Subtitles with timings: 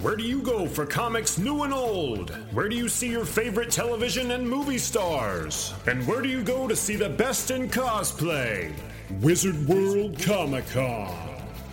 [0.00, 2.30] Where do you go for comics new and old?
[2.52, 5.74] Where do you see your favorite television and movie stars?
[5.86, 8.72] And where do you go to see the best in cosplay?
[9.20, 11.14] Wizard World Comic Con.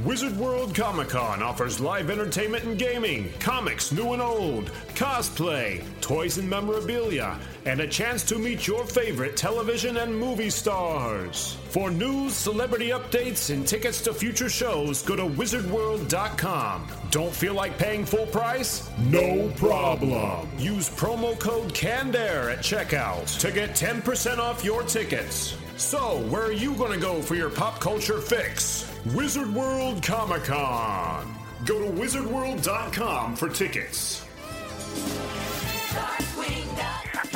[0.04, 6.38] Wizard World Comic Con offers live entertainment and gaming, comics new and old, cosplay, toys
[6.38, 11.58] and memorabilia, and a chance to meet your favorite television and movie stars.
[11.66, 16.88] For news, celebrity updates, and tickets to future shows, go to wizardworld.com.
[17.12, 18.90] Don't feel like paying full price?
[19.10, 20.50] No problem.
[20.58, 25.58] Use promo code CANDAIR at checkout to get 10% off your tickets.
[25.76, 28.90] So, where are you going to go for your pop culture fix?
[29.14, 31.36] Wizard World Comic Con.
[31.66, 34.24] Go to wizardworld.com for tickets.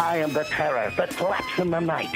[0.01, 2.09] I am the terror that flaps in the night.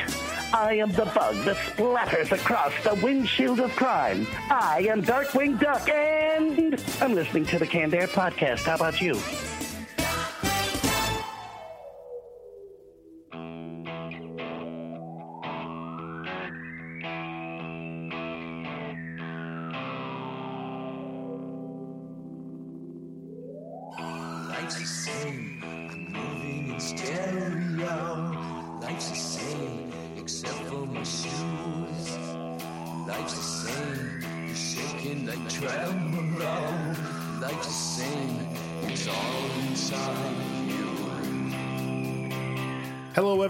[0.52, 4.26] I am the bug that splatters across the windshield of crime.
[4.50, 8.62] I am Darkwing Duck, and I'm listening to the Canned Air podcast.
[8.62, 9.14] How about you?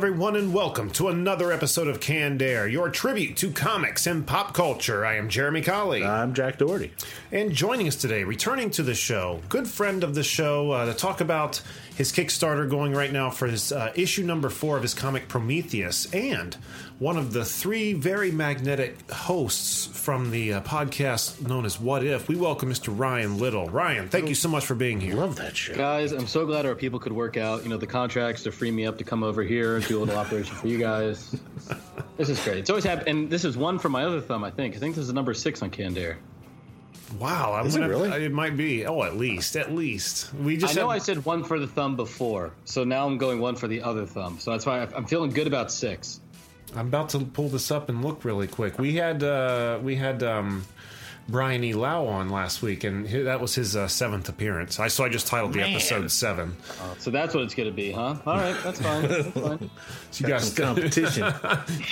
[0.05, 4.53] Everyone, and welcome to another episode of Canned Air, your tribute to comics and pop
[4.53, 5.03] culture.
[5.03, 6.03] I am Jeremy Colley.
[6.03, 6.91] I'm Jack Doherty.
[7.31, 10.93] And joining us today, returning to the show, good friend of the show, uh, to
[10.93, 11.59] talk about
[11.95, 16.13] his Kickstarter going right now for his uh, issue number four of his comic Prometheus,
[16.13, 16.55] and
[16.99, 22.27] one of the three very magnetic hosts from the uh, podcast known as What If.
[22.27, 22.97] We welcome Mr.
[22.97, 23.69] Ryan Little.
[23.69, 25.15] Ryan, thank you so much for being here.
[25.15, 25.77] Love that shit.
[25.77, 28.71] Guys, I'm so glad our people could work out, you know, the contracts to free
[28.71, 31.35] me up to come over here and do a little operation for you guys.
[32.17, 32.59] This is great.
[32.59, 34.45] It's always happened, and this is one for my other thumb.
[34.45, 34.73] I think.
[34.73, 36.17] I think this is number six on Canned Air.
[37.19, 38.25] Wow, I'm Is it gonna, really?
[38.25, 38.85] It might be.
[38.85, 40.33] Oh, at least, at least.
[40.33, 40.65] We just.
[40.65, 43.39] I just know had- I said one for the thumb before, so now I'm going
[43.39, 44.37] one for the other thumb.
[44.39, 46.19] So that's why I- I'm feeling good about six.
[46.75, 48.79] I'm about to pull this up and look really quick.
[48.79, 50.65] We had uh, we had um,
[51.27, 51.73] Brian E.
[51.73, 54.79] Lau on last week, and hi- that was his uh, seventh appearance.
[54.79, 56.55] I so I just titled the episode seven.
[56.99, 58.15] So that's what it's going to be, huh?
[58.27, 59.01] All right, that's fine.
[59.07, 59.69] That's fine.
[60.11, 61.23] So you guys, Some competition.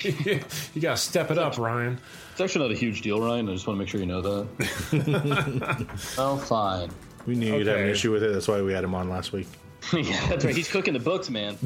[0.75, 1.99] you got to step it up, Ryan.
[2.31, 3.49] It's actually not a huge deal, Ryan.
[3.49, 5.87] I just want to make sure you know that.
[6.19, 6.91] oh, fine.
[7.25, 8.33] we knew you'd have an issue with it.
[8.33, 9.47] That's why we had him on last week.
[9.93, 10.55] yeah, that's right.
[10.55, 11.57] He's cooking the books, man.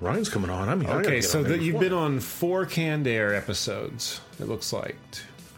[0.00, 0.68] Ryan's coming on.
[0.68, 4.20] I mean, Okay, get so on there that you've been on four Canned Air episodes.
[4.38, 4.96] It looks like.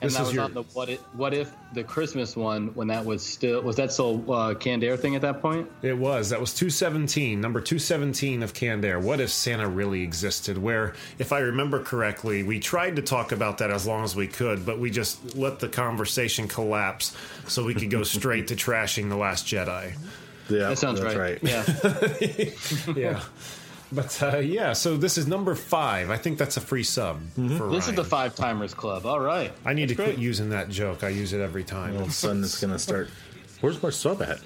[0.03, 2.69] And This that is was your on the what if, what if the Christmas one
[2.69, 5.71] when that was still was that still uh, canned air thing at that point?
[5.83, 6.31] It was.
[6.31, 8.99] That was 217, number 217 of Canned Air.
[8.99, 10.57] What if Santa really existed?
[10.57, 14.27] Where, if I remember correctly, we tried to talk about that as long as we
[14.27, 17.15] could, but we just let the conversation collapse
[17.47, 19.93] so we could go straight to trashing The Last Jedi.
[20.49, 21.43] Yeah, That sounds that's right.
[21.43, 21.43] right.
[21.43, 22.95] Yeah.
[22.97, 23.23] Yeah.
[23.93, 26.11] But uh, yeah, so this is number five.
[26.11, 29.05] I think that's a free sub for this is the five timers club.
[29.05, 29.53] All right.
[29.65, 31.03] I need That's to quit using that joke.
[31.03, 31.97] I use it every time.
[31.97, 33.11] All of a sudden, it's gonna start.
[33.61, 34.41] Where's my sub at?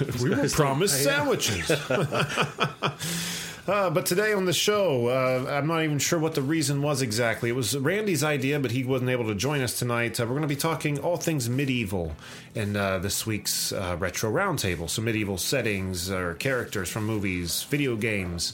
[0.20, 1.70] we were promised sandwiches.
[3.66, 7.00] Uh, but today on the show, uh, I'm not even sure what the reason was
[7.00, 7.48] exactly.
[7.48, 10.20] It was Randy's idea, but he wasn't able to join us tonight.
[10.20, 12.14] Uh, we're going to be talking all things medieval
[12.54, 14.90] in uh, this week's uh, retro roundtable.
[14.90, 18.52] So medieval settings or characters from movies, video games,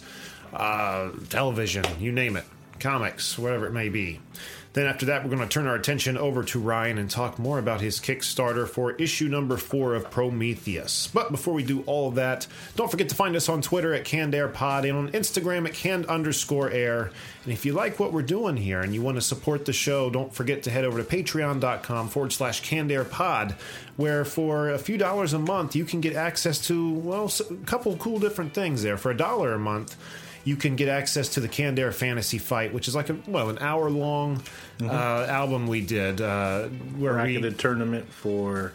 [0.52, 2.44] uh, television, you name it,
[2.78, 4.20] comics, whatever it may be.
[4.72, 7.58] Then after that, we're going to turn our attention over to Ryan and talk more
[7.58, 11.08] about his Kickstarter for issue number four of Prometheus.
[11.08, 14.04] But before we do all of that, don't forget to find us on Twitter at
[14.04, 17.10] CannedAirPod and on Instagram at canned underscore air.
[17.42, 20.08] And if you like what we're doing here and you want to support the show,
[20.08, 23.54] don't forget to head over to patreon.com forward slash CannedAirPod,
[23.96, 27.96] where for a few dollars a month, you can get access to, well, a couple
[27.96, 28.96] cool different things there.
[28.96, 29.96] For a dollar a month,
[30.44, 33.50] you can get access to the Canned Air Fantasy Fight, which is like a well
[33.50, 34.42] an hour long
[34.82, 38.72] uh, album we did uh, where we tournament for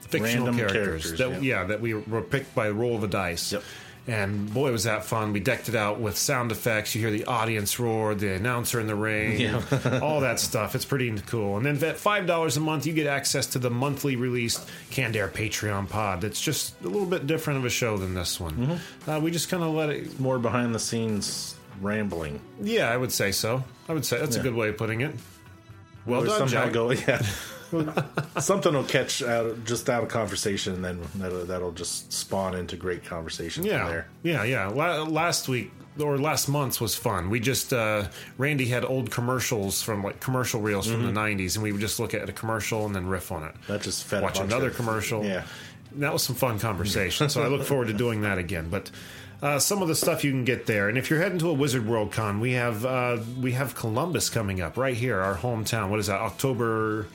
[0.00, 1.60] fictional random characters, characters, that yeah.
[1.60, 3.52] yeah that we were picked by roll of a dice.
[3.52, 3.62] Yep.
[4.06, 5.32] And boy, was that fun!
[5.32, 6.94] We decked it out with sound effects.
[6.94, 9.54] You hear the audience roar, the announcer in the ring,
[10.02, 10.74] all that stuff.
[10.74, 11.58] It's pretty cool.
[11.58, 15.16] And then at five dollars a month, you get access to the monthly released Canned
[15.16, 16.24] Air Patreon pod.
[16.24, 18.54] It's just a little bit different of a show than this one.
[18.54, 19.10] Mm-hmm.
[19.10, 22.40] Uh, we just kind of let it more behind the scenes rambling.
[22.60, 23.62] Yeah, I would say so.
[23.88, 25.14] I would say that's a good way of putting it.
[26.06, 26.72] Well done, somehow Jack.
[26.72, 27.22] go, yeah.
[28.40, 32.76] Something will catch out just out of conversation, and then that'll, that'll just spawn into
[32.76, 34.06] great conversation from Yeah, there.
[34.22, 34.66] yeah, yeah.
[34.68, 37.30] La- last week or last month's was fun.
[37.30, 38.08] We just uh,
[38.38, 41.14] Randy had old commercials from like commercial reels from Mm-hmm.
[41.14, 43.54] the '90s, and we would just look at a commercial and then riff on it.
[43.68, 45.24] That just fed Watch another of- commercial.
[45.24, 45.44] Yeah.
[45.96, 47.28] that was some fun conversation.
[47.28, 48.68] so I look forward to doing that again.
[48.70, 48.90] But
[49.42, 51.52] uh, some of the stuff you can get there, and if you're heading to a
[51.54, 55.88] Wizard World Con, we have uh, we have Columbus coming up right here, our hometown.
[55.90, 56.20] What is that?
[56.20, 57.06] October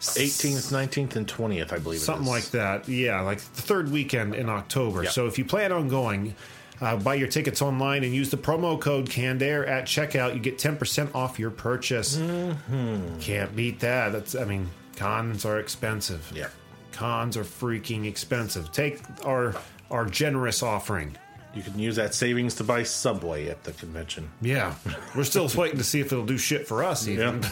[0.00, 2.00] 18th, 19th, and 20th, I believe.
[2.00, 2.30] something is.
[2.30, 2.88] like that.
[2.88, 5.04] Yeah, like the third weekend in October.
[5.04, 5.10] Yeah.
[5.10, 6.34] So if you plan on going,
[6.80, 10.34] uh, buy your tickets online and use the promo code CANDAIR at checkout.
[10.34, 12.16] You get ten percent off your purchase.
[12.16, 13.18] Mm-hmm.
[13.20, 14.12] Can't beat that.
[14.12, 16.30] That's I mean, cons are expensive.
[16.34, 16.48] Yeah.
[16.92, 18.72] cons are freaking expensive.
[18.72, 19.54] Take our
[19.90, 21.16] our generous offering.
[21.56, 24.30] You can use that savings to buy Subway at the convention.
[24.42, 24.74] Yeah,
[25.16, 27.08] we're still waiting to see if it'll do shit for us.
[27.08, 27.42] Even.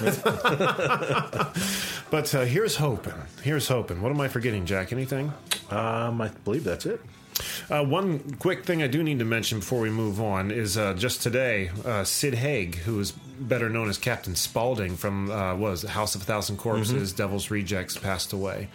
[2.11, 3.15] But uh, here's hoping.
[3.43, 4.01] Here's hoping.
[4.01, 4.93] What am I forgetting, Jack?
[4.93, 5.33] Anything?
[5.69, 7.01] Um, I believe that's it.
[7.69, 10.95] Uh, one quick thing I do need to mention before we move on is uh,
[10.95, 15.83] just today, uh, Sid Haig, who is better known as Captain Spaulding from uh, was
[15.83, 18.69] House of a Thousand Corpses, Devil's Rejects, passed away.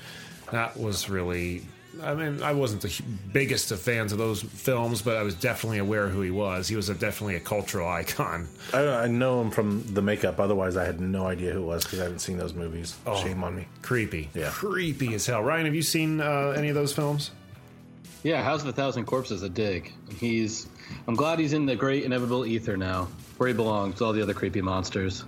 [0.51, 1.63] That was really.
[2.01, 3.01] I mean, I wasn't the
[3.33, 6.67] biggest of fans of those films, but I was definitely aware who he was.
[6.67, 8.47] He was a, definitely a cultural icon.
[8.73, 10.39] I, I know him from the makeup.
[10.39, 12.97] Otherwise, I had no idea who it was because I haven't seen those movies.
[13.21, 13.67] Shame on me.
[13.81, 14.29] Creepy.
[14.33, 14.49] Yeah.
[14.49, 15.43] Creepy as hell.
[15.43, 17.31] Ryan, have you seen uh, any of those films?
[18.23, 19.93] Yeah, House of a Thousand Corpses a dig.
[20.19, 20.67] He's.
[21.07, 23.07] I'm glad he's in the great inevitable ether now,
[23.37, 25.23] where he belongs with all the other creepy monsters.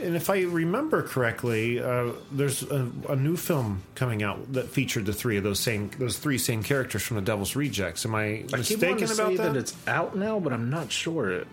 [0.00, 5.06] And if I remember correctly, uh, there's a, a new film coming out that featured
[5.06, 8.04] the three of those same those three same characters from the Devil's Rejects.
[8.06, 9.52] Am I I keep wanting mistaken to about say that?
[9.52, 11.46] that it's out now, but I'm not sure it,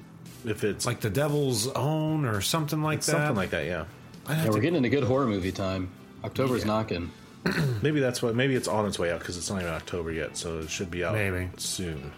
[0.45, 3.11] if it's like the Devil's Own or something like that.
[3.11, 3.65] something like that.
[3.65, 3.85] Yeah,
[4.29, 5.89] Yeah, we're getting into good horror movie time.
[6.23, 7.11] October's knocking.
[7.81, 8.35] maybe that's what.
[8.35, 10.91] Maybe it's on its way out because it's not even October yet, so it should
[10.91, 11.49] be out Maybe.
[11.57, 12.11] soon.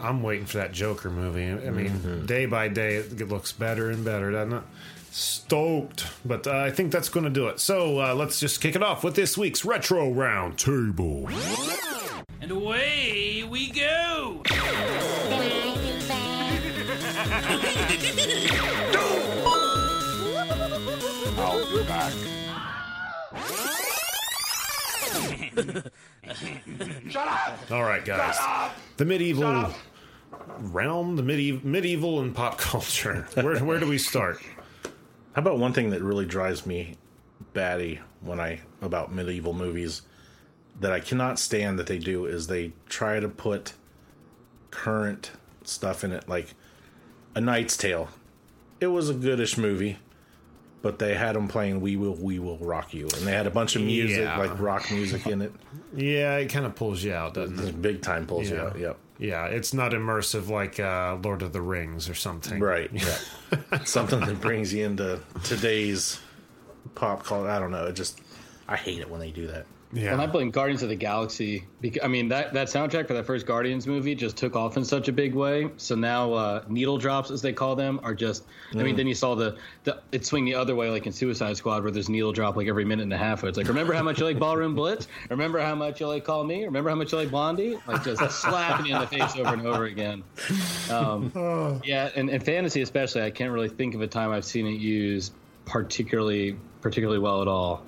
[0.00, 1.44] I'm waiting for that Joker movie.
[1.48, 2.26] I mean, Mm-hmm.
[2.26, 4.62] day by day, it looks better and better, doesn't it?
[5.16, 7.60] Stoked, but uh, I think that's going to do it.
[7.60, 11.28] So uh, let's just kick it off with this week's retro round table.
[12.40, 14.42] And away we go!
[27.70, 28.36] All right, guys.
[28.96, 29.72] The medieval
[30.58, 33.28] realm, the medieval, medieval and pop culture.
[33.34, 34.42] Where where do we start?
[35.34, 36.96] How about one thing that really drives me
[37.52, 40.02] batty when I about medieval movies
[40.80, 43.74] that I cannot stand that they do is they try to put
[44.70, 45.30] current
[45.64, 46.54] stuff in it, like
[47.34, 48.08] A Knight's Tale.
[48.80, 49.98] It was a goodish movie,
[50.82, 53.50] but they had them playing "We Will, We Will Rock You," and they had a
[53.50, 54.36] bunch of music, Yeah.
[54.36, 55.52] like rock music, in it.
[55.96, 57.80] Yeah, it kind of pulls you out, doesn't it?
[57.80, 58.76] Big time pulls you out.
[58.76, 58.96] Yep.
[59.18, 62.60] Yeah, it's not immersive like uh, Lord of the Rings or something.
[62.60, 62.90] Right.
[62.92, 63.84] Yeah.
[63.84, 66.20] Something that brings you into today's
[66.96, 67.48] pop culture.
[67.48, 67.86] I don't know.
[67.86, 68.20] It just
[68.68, 69.66] I hate it when they do that.
[69.94, 70.12] Yeah.
[70.12, 71.64] And I blame Guardians of the Galaxy.
[71.80, 74.84] Because, I mean, that, that soundtrack for that first Guardians movie just took off in
[74.84, 75.70] such a big way.
[75.76, 78.44] So now uh, needle drops, as they call them, are just.
[78.74, 81.56] I mean, then you saw the, the it swing the other way, like in Suicide
[81.56, 83.44] Squad, where there's needle drop like every minute and a half.
[83.44, 85.06] It's like, remember how much you like Ballroom Blitz?
[85.30, 86.64] Remember how much you like Call Me?
[86.64, 87.78] Remember how much you like Blondie?
[87.86, 90.24] Like just slapping you in the face over and over again.
[90.90, 94.66] Um, yeah, and, and fantasy especially, I can't really think of a time I've seen
[94.66, 95.32] it used
[95.66, 97.84] particularly particularly well at all.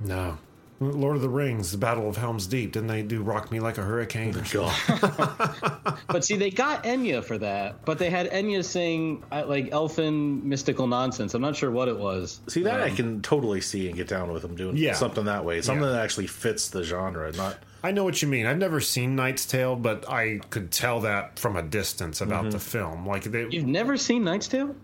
[0.00, 0.38] no.
[0.80, 2.72] Lord of the Rings, the Battle of Helm's Deep.
[2.72, 4.34] Didn't they do "Rock Me Like a Hurricane"?
[4.34, 4.70] or something?
[6.08, 10.48] But see, they got Enya for that, but they had Enya sing uh, like elfin
[10.48, 11.34] mystical nonsense.
[11.34, 12.40] I'm not sure what it was.
[12.48, 14.94] See that I can totally see and get down with them doing Yeah.
[14.94, 15.60] something that way.
[15.60, 15.92] Something Yeah.
[15.92, 18.44] that actually fits the genre, not I know what you mean.
[18.44, 22.50] I've never seen Knight's Tale, but I could tell that from a distance about Mm-hmm.
[22.50, 23.06] the film.
[23.06, 24.74] Like they, You've never seen Knight's Tale?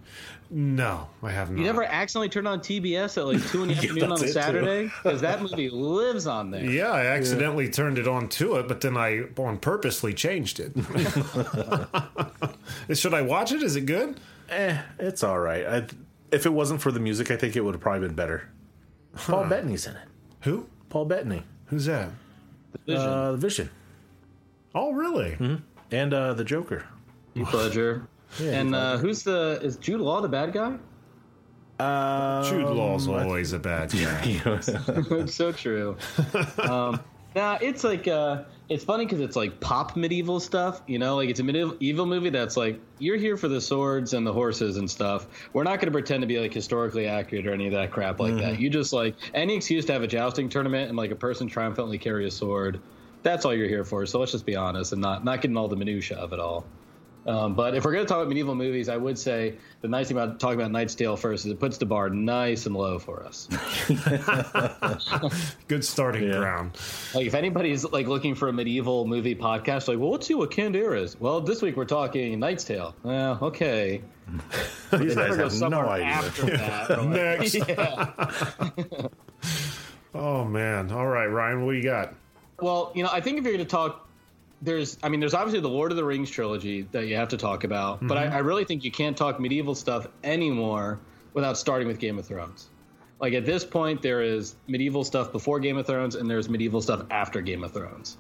[0.51, 1.59] No, I have not.
[1.59, 4.29] You never accidentally turned on TBS at like two in the afternoon on a.
[4.29, 6.65] Saturday because that movie lives on there.
[6.65, 10.73] Yeah, I accidentally turned it on to it, but then I on purposely changed it.
[12.97, 13.63] Should I watch it?
[13.63, 14.19] Is it good?
[14.49, 15.67] eh, it's all right.
[15.67, 15.87] I,
[16.31, 18.49] if it wasn't for the music, I think it would have probably been better.
[19.17, 20.09] Paul Bettany's in it.
[20.43, 20.67] Who?
[20.89, 22.11] Paul Bettany, Who's that?
[22.87, 23.71] Vision, uh, the Vision,
[24.75, 25.31] Oh, really?
[25.33, 25.57] Mm-hmm.
[25.91, 26.85] and uh, the Joker.
[27.35, 27.49] Heath
[28.41, 28.53] Ledger.
[28.53, 30.77] and uh, who's the is Jude Law the bad guy?
[31.79, 34.21] Jude Law's always a bad guy.
[34.25, 35.97] It's so true.
[36.59, 37.01] um,
[37.37, 40.81] Nah, it's like uh, it's funny because it's like pop medieval stuff.
[40.87, 44.27] You know, like it's a medieval movie that's like you're here for the swords and
[44.27, 45.27] the horses and stuff.
[45.53, 48.21] We're not going to pretend to be like historically accurate or any of that crap
[48.21, 48.59] like that.
[48.59, 51.99] You just like any excuse to have a jousting tournament and like a person triumphantly
[51.99, 52.81] carry a sword.
[53.23, 54.07] That's all you're here for.
[54.07, 56.65] So let's just be honest and not not getting all the minutia of it all.
[57.27, 60.09] Um, but if we're going to talk about medieval movies, I would say the nice
[60.09, 63.01] thing about talking about Knight's Tale first is it puts the bar nice and low
[63.01, 63.49] for us.
[65.69, 66.39] Good starting Yeah.
[66.39, 66.73] ground.
[67.15, 70.51] Like if anybody's like looking for a medieval movie podcast, like, well, let's see what
[70.51, 71.19] Canned Air is.
[71.21, 72.95] Well, this week we're talking Knight's Tale.
[73.03, 74.03] Well, okay.
[74.93, 76.07] These Better guys go have somewhere no idea.
[76.07, 76.91] after that.
[76.91, 77.57] Like- Next.
[80.15, 80.91] Oh man.
[80.93, 82.15] All right, Ryan, what do you got?
[82.61, 84.06] Well, you know, I think if you're going to talk,
[84.63, 87.37] there's, I mean, there's obviously the Lord of the Rings trilogy that you have to
[87.37, 88.33] talk about, but I, mhm.
[88.33, 90.99] I really think you can't talk medieval stuff anymore
[91.35, 92.71] without starting with Game of Thrones.
[93.21, 96.81] Like at this point, there is medieval stuff before Game of Thrones, and there's medieval
[96.81, 98.17] stuff after Game of Thrones.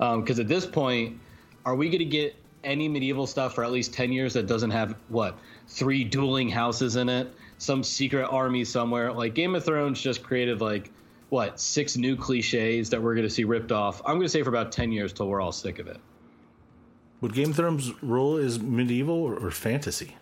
[0.00, 1.18] Um, because at this point,
[1.64, 4.70] are we going to get any medieval stuff for at least 10 years that doesn't
[4.70, 10.00] have what three dueling houses in it some secret army somewhere like game of thrones
[10.00, 10.90] just created like
[11.30, 14.42] what six new cliches that we're going to see ripped off i'm going to say
[14.42, 15.98] for about 10 years till we're all sick of it
[17.20, 20.16] Would Game of Thrones rule is medieval or, or fantasy?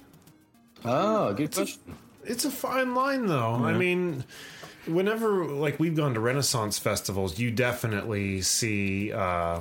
[0.84, 1.80] oh good question
[2.25, 3.54] It's a fine line, though.
[3.54, 4.25] I mean,
[4.86, 9.60] whenever like we've gone to Renaissance festivals, you definitely see uh,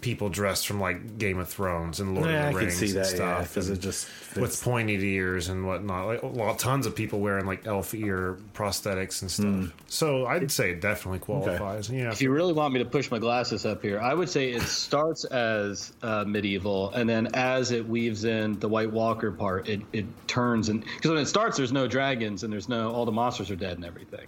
[0.00, 2.86] people dressed from like Game of Thrones and Lord Yeah, of the can Rings see
[2.86, 3.10] and that.
[3.10, 4.62] Yeah, stuff, because and it just with fits.
[4.62, 6.06] pointed ears and whatnot.
[6.06, 9.46] Like, well, tons of people wearing like elf ear prosthetics and stuff.
[9.46, 9.66] Hmm.
[9.86, 11.88] So I'd say it definitely qualifies.
[11.90, 12.10] Yeah.
[12.12, 14.62] if you really want me to push my glasses up here i would say it
[14.62, 19.80] starts as uh, medieval and then as it weaves in the white walker part it,
[19.92, 23.12] it turns and because when it starts there's no dragons and there's no all the
[23.12, 24.26] monsters are dead and everything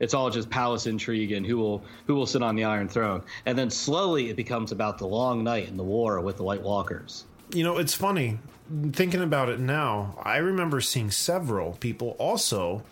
[0.00, 3.22] it's all just palace intrigue and who will who will sit on the iron throne
[3.46, 6.62] and then slowly it becomes about the long night and the war with the white
[6.62, 7.24] walkers
[7.54, 8.38] You know, it's funny
[8.92, 10.18] thinking about it now.
[10.22, 12.82] I remember seeing several people also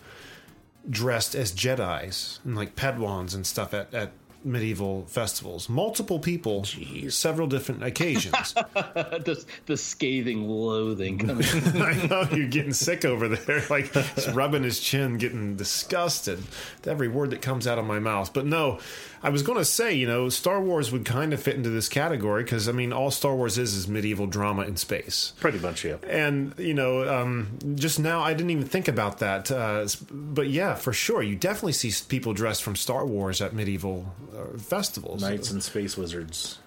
[0.89, 4.11] dressed as Jedi's and like Padawans and stuff at, at
[4.47, 5.69] medieval festivals.
[5.69, 6.65] Multiple people,
[7.09, 8.53] several different occasions.
[8.53, 11.45] the, the scathing loathing coming
[11.81, 13.93] I know you're getting sick over there, like
[14.33, 18.33] rubbing his chin, getting disgusted with every word that comes out of my mouth.
[18.33, 18.79] But no,
[19.23, 21.89] I was going to say, you know, Star Wars would kind of fit into this
[21.89, 25.33] category because I mean, all Star Wars is is medieval drama in space.
[25.39, 25.97] Pretty much, yeah.
[26.07, 29.51] And you know, um, just now I didn't even think about that.
[29.51, 34.13] Uh, but yeah, for sure, you definitely see people dressed from Star Wars at medieval
[34.35, 35.21] uh, festivals.
[35.21, 36.59] Knights and space wizards.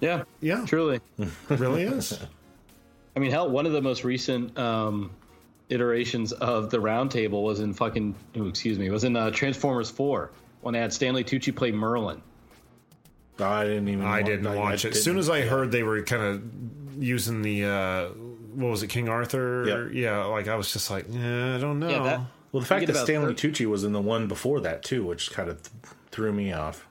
[0.00, 0.64] yeah Yeah.
[0.66, 1.00] truly
[1.48, 2.18] really is.
[3.14, 5.10] I mean, hell, one of the most recent um,
[5.70, 9.88] iterations of the Round Table was in fucking, oh, excuse me, was in uh, Transformers
[9.90, 10.30] 4
[10.66, 12.20] when they had Stanley Tucci play Merlin.
[13.38, 14.04] I didn't even.
[14.04, 14.96] I wa- didn't I watch it.
[14.96, 18.06] As soon as I heard they were kind of using the uh,
[18.54, 19.64] what was it, King Arthur?
[19.66, 19.94] Yep.
[19.94, 21.88] Yeah, like I was just like, yeah, I don't know.
[21.88, 22.20] Yeah, that-
[22.52, 25.30] Well, the fact that Stanley thir- Tucci was in the one before that too, which
[25.30, 26.84] kind of th- threw me off.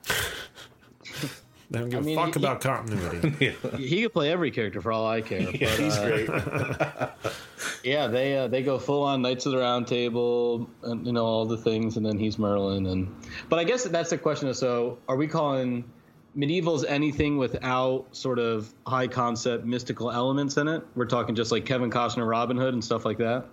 [1.70, 3.54] they don't give mean, a fuck he- about continuity.
[3.76, 5.42] He could play every character for all I care.
[5.50, 7.32] but, He's uh, great.
[7.86, 11.24] yeah, they uh, they go full on Knights of the Round Table, and you know
[11.24, 13.14] all the things, and then he's Merlin, and
[13.48, 14.52] but I guess that's the question.
[14.54, 15.84] So are we calling
[16.36, 20.82] medievals anything without sort of high concept mystical elements in it?
[20.96, 23.44] We're talking just like Kevin Costner, Robin Hood, and stuff like that.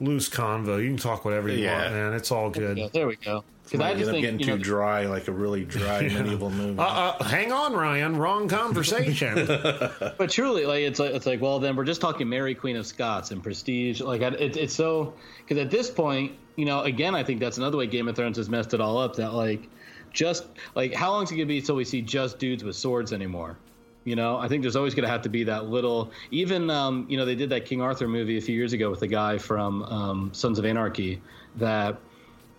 [0.00, 0.80] Loose convo.
[0.80, 1.82] You can talk whatever you Yeah.
[1.82, 2.12] want, man.
[2.14, 2.78] It's all good.
[2.78, 3.42] Yeah, there we go.
[3.64, 6.02] Because Might I end just up think getting you too dry, like a really dry
[6.02, 6.78] medieval movie.
[6.78, 8.16] Uh, uh, hang on, Ryan.
[8.16, 9.46] Wrong conversation.
[10.18, 12.86] But truly, like it's like it's like well, then we're just talking Mary Queen of
[12.86, 14.00] Scots and prestige.
[14.02, 17.56] Like I- it, it's so because at this point, you know, again, I think that's
[17.56, 19.16] another way Game of Thrones has messed it all up.
[19.16, 19.68] That like
[20.12, 20.44] just
[20.74, 23.56] like how long is it gonna be until we see just dudes with swords anymore?
[24.04, 26.10] You know, I think there's always gonna have to be that little.
[26.30, 29.00] Even um, you know, they did that King Arthur movie a few years ago with
[29.00, 31.22] the guy from um, Sons of Anarchy.
[31.56, 31.96] That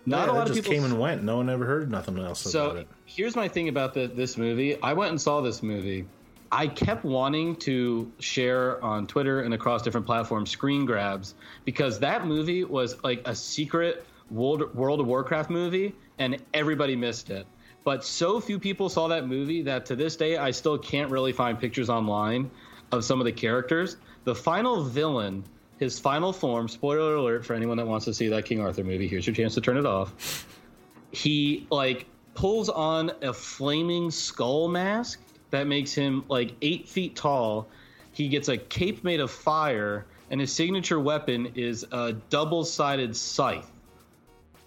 [0.06, 1.22] not yeah, a lot of people came and went.
[1.24, 2.88] No one ever heard nothing else about so it.
[3.04, 4.80] here's my thing about the, this movie.
[4.80, 6.06] I went and saw this movie.
[6.50, 11.34] I kept wanting to share on Twitter and across different platforms screen grabs
[11.64, 17.30] because that movie was like a secret World, World of Warcraft movie and everybody missed
[17.30, 17.46] it.
[17.82, 21.32] But so few people saw that movie that to this day I still can't really
[21.32, 22.50] find pictures online
[22.92, 23.96] of some of the characters.
[24.24, 25.44] The final villain,
[25.78, 29.06] his final form, spoiler alert for anyone that wants to see that King Arthur movie,
[29.08, 30.46] here's your chance to turn it off
[31.16, 37.68] he like pulls on a flaming skull mask that makes him like eight feet tall.
[38.12, 43.70] He gets a cape made of fire, and his signature weapon is a double-sided scythe.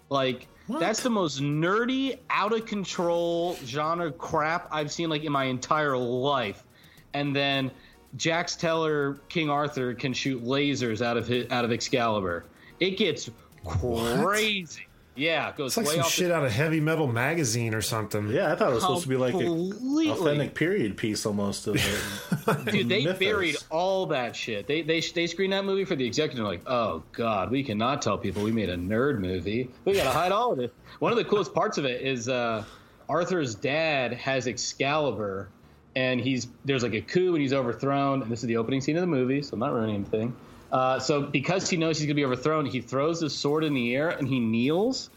[0.08, 5.44] Like That's the most nerdy, out of control genre crap I've seen like in my
[5.44, 6.64] entire life.
[7.12, 7.70] And then
[8.16, 12.44] Jax Teller, King Arthur can shoot lasers out of his, out of Excalibur.
[12.80, 13.30] It gets
[13.64, 14.86] crazy.
[15.16, 17.74] Yeah, it goes It's like way some off shit the out of Heavy Metal magazine
[17.74, 18.28] or something.
[18.28, 19.72] Yeah, I thought it was supposed to be like an
[20.08, 23.18] authentic period piece almost of the Dude, they mythos.
[23.18, 24.66] buried all that shit.
[24.66, 26.44] They they they screened that movie for the executive.
[26.46, 29.68] Like, oh god, we cannot tell people we made a nerd movie.
[29.84, 30.72] We gotta hide all of it.
[31.00, 32.64] One of the coolest parts of it is uh,
[33.08, 35.50] Arthur's dad has Excalibur,
[35.96, 38.22] and he's there's like a coup and he's overthrown.
[38.22, 40.34] And this is the opening scene of the movie, so I'm not ruining anything.
[40.72, 43.94] Uh, so because he knows he's gonna be overthrown, he throws his sword in the
[43.96, 45.10] air and he kneels,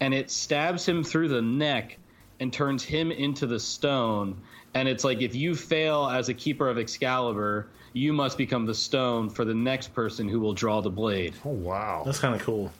[0.00, 1.98] and it stabs him through the neck
[2.40, 4.40] and turns him into the stone.
[4.74, 8.74] And it's like if you fail as a keeper of Excalibur, you must become the
[8.74, 11.34] stone for the next person who will draw the blade.
[11.44, 12.02] Oh wow.
[12.04, 12.72] That's kind of cool.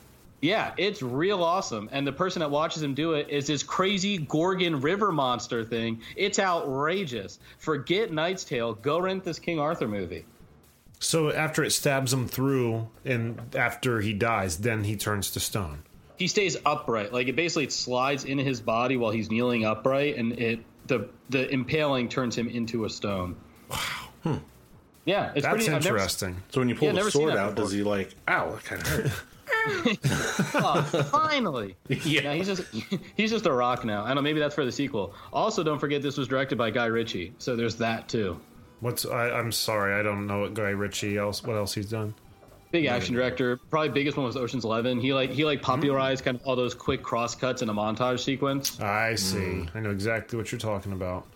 [0.44, 1.88] Yeah, it's real awesome.
[1.90, 6.02] And the person that watches him do it is this crazy Gorgon river monster thing.
[6.16, 7.38] It's outrageous.
[7.56, 8.74] Forget Knight's Tale.
[8.74, 10.26] Go rent this King Arthur movie.
[11.00, 15.82] So after it stabs him through, and after he dies, then he turns to stone.
[16.18, 17.10] He stays upright.
[17.10, 21.48] Like it basically slides into his body while he's kneeling upright, and it the the
[21.50, 23.36] impaling turns him into a stone.
[23.70, 23.78] Wow.
[24.24, 24.34] Hmm.
[25.06, 26.42] Yeah, it's That's pretty I've never- interesting.
[26.50, 27.64] So when you pull Yeah, the sword out, before.
[27.64, 29.12] does he like, ow, that kind of hurt?
[30.56, 31.76] Oh, finally.
[31.88, 32.34] Yeah.
[32.34, 32.62] he's just
[33.16, 34.04] he's just a rock now.
[34.04, 35.14] I don't know, maybe that's for the sequel.
[35.32, 38.38] Also, don't forget this was directed by Guy Ritchie, so there's that too.
[38.80, 41.42] What's I, I'm sorry, I don't know what Guy Ritchie else.
[41.42, 42.14] What else he's done?
[42.70, 43.56] Big action director.
[43.70, 45.00] Probably biggest one was Ocean's Eleven.
[45.00, 48.20] He like he like popularized kind of all those quick cross cuts in a montage
[48.20, 48.80] sequence.
[48.80, 49.38] I see.
[49.38, 49.76] Mm.
[49.76, 51.26] I know exactly what you're talking about.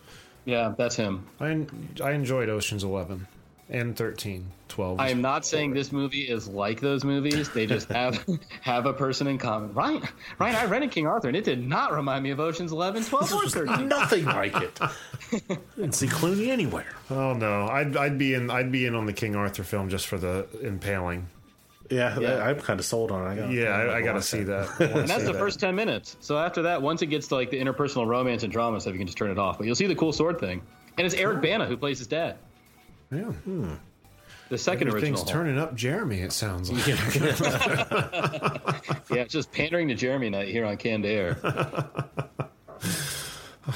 [0.45, 1.27] Yeah, that's him.
[1.41, 1.67] I
[2.03, 3.27] I enjoyed Ocean's Eleven
[3.71, 4.99] and 13, 12.
[5.01, 7.49] I am not saying this movie is like those movies.
[7.51, 8.25] They just have
[8.63, 9.75] have a person in common.
[9.75, 10.03] Right,
[10.39, 10.55] right.
[10.55, 13.47] I rented King Arthur, and it did not remind me of Ocean's 11, 12, or
[13.49, 13.89] 13.
[13.89, 14.81] Nothing like it.
[15.77, 16.87] Didn't see Clooney anywhere.
[17.11, 20.07] oh no, I'd I'd be in I'd be in on the King Arthur film just
[20.07, 21.29] for the impaling.
[21.91, 22.43] Yeah, Yeah.
[22.45, 23.31] I'm kind of sold on it.
[23.31, 24.69] I gotta, Yeah, I, I gotta gotta see that.
[24.81, 25.39] I wanna And that's the that.
[25.39, 26.17] first 10 minutes.
[26.21, 28.99] So after that, once it gets to like the interpersonal romance and drama stuff, you
[28.99, 29.57] can just turn it off.
[29.57, 30.61] But you'll see the cool sword thing.
[30.99, 32.37] And it's Eric Bana who plays his dad.
[33.11, 33.33] Yeah,
[34.51, 34.97] The second original.
[34.97, 35.31] everything's Hulk.
[35.31, 35.75] turning up.
[35.75, 36.87] Jeremy, it sounds like.
[39.11, 41.39] Yeah, it's just pandering to Jeremy night here on Canned Air.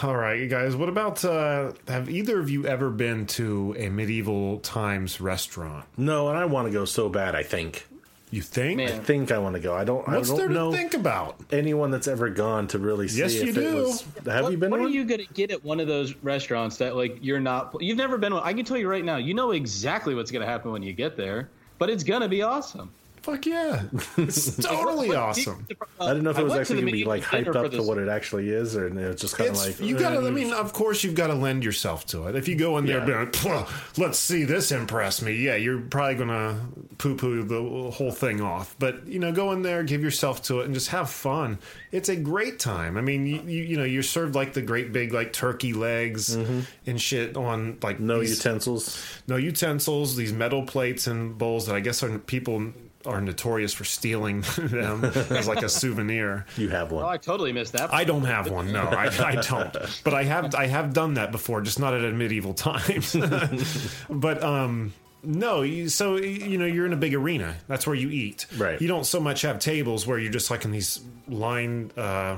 [0.03, 0.75] All right, you guys.
[0.77, 1.25] What about?
[1.25, 5.87] Uh, have either of you ever been to a medieval times restaurant?
[5.97, 7.35] No, and I want to go so bad.
[7.35, 7.87] I think.
[8.33, 8.81] You think?
[8.81, 9.75] I think I want to go.
[9.75, 10.09] I don't.
[10.09, 11.39] What's I don't to know think about?
[11.53, 13.75] anyone that's ever gone to really see Yes, if you it do.
[13.77, 14.05] was.
[14.25, 14.71] Have what you been?
[14.71, 14.93] what to are one?
[14.95, 18.17] you going to get at one of those restaurants that like you're not you've never
[18.17, 20.73] been one i can tell you right now you know exactly what's going to happen
[20.73, 22.91] when you get there but it's going to be awesome
[23.23, 23.83] Fuck yeah!
[24.17, 25.67] It's totally What- awesome.
[26.01, 27.87] I didn't know if it was actually going to be like hyped up to this-
[27.87, 30.19] what it actually is, or it's just kind of like you gotta.
[30.19, 32.35] I eh, mean, of course, you've got to lend yourself to it.
[32.35, 33.05] If you go in there, Yeah.
[33.25, 35.35] being like, let's see this impress me.
[35.37, 36.61] Yeah, you're probably gonna
[36.99, 38.75] poo poo the whole thing off.
[38.81, 41.59] But you know, go in there, give yourself to it, and just have fun.
[41.93, 42.97] It's a great time.
[42.97, 46.35] I mean, you you, you know, you're served like the great big like turkey legs
[46.35, 49.01] and shit on like no these- utensils.
[49.29, 52.73] no utensils, these metal plates and bowls that I guess are people
[53.07, 56.47] are notorious for stealing them as like a souvenir.
[56.57, 57.05] You have oh one.
[57.07, 58.73] i totally missed that I don't have one.
[58.73, 59.77] No, I, I don't.
[60.05, 63.15] But I have I have done that before, just not at a medieval times.
[64.11, 65.63] but um, no.
[65.63, 67.57] you- So you know, you're in a big arena.
[67.69, 68.47] That's where you eat.
[68.57, 68.81] Right.
[68.81, 71.91] You don't so much have tables where you're just like in these line.
[71.97, 72.37] Uh,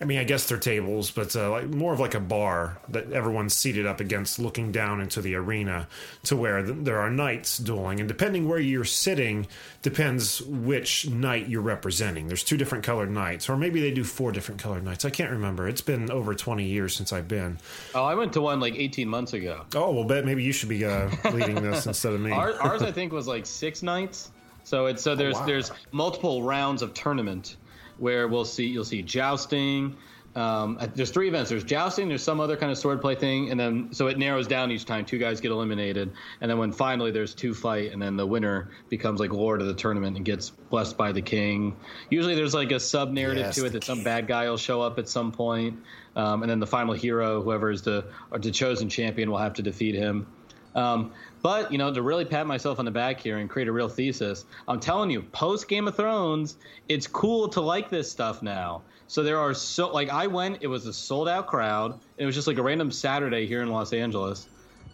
[0.00, 3.10] I mean, I guess they're tables, but uh, like more of like a bar that
[3.12, 5.88] everyone's seated up against, looking down into the arena,
[6.24, 9.46] to where th- there are knights dueling, and depending where you're sitting,
[9.82, 12.28] depends which knight you're representing.
[12.28, 15.04] There's two different colored knights, or maybe they do four different colored knights.
[15.04, 15.68] I can't remember.
[15.68, 17.58] It's been over 20 years since I've been.
[17.94, 20.68] oh i went to one like 18 months ago Oh well, bet maybe you should
[20.68, 22.30] be uh, leading this instead of me.
[22.30, 24.30] ours, ours i think was like six knights.
[24.64, 25.46] so it's so there's wow.
[25.46, 27.56] there's multiple rounds of tournament
[27.98, 29.96] where we'll see you'll see jousting
[30.38, 31.50] um, there's three events.
[31.50, 32.08] There's jousting.
[32.08, 35.04] There's some other kind of swordplay thing, and then so it narrows down each time.
[35.04, 38.70] Two guys get eliminated, and then when finally there's two fight, and then the winner
[38.88, 41.74] becomes like lord of the tournament and gets blessed by the king.
[42.08, 44.80] Usually there's like a sub narrative Yes, to it that some bad guy will show
[44.80, 45.80] up at some point,
[46.14, 48.04] um, and then the final hero, whoever is the
[48.38, 50.26] the chosen champion, will have to defeat him.
[50.74, 53.72] Um, but you know, to really pat myself on the back here and create a
[53.72, 56.56] real thesis, I'm telling you, post Game of Thrones,
[56.88, 58.82] it's cool to like this stuff now.
[59.06, 61.98] So there are so like I went, it was a sold out crowd.
[62.18, 64.48] It was just like a random Saturday here in Los Angeles,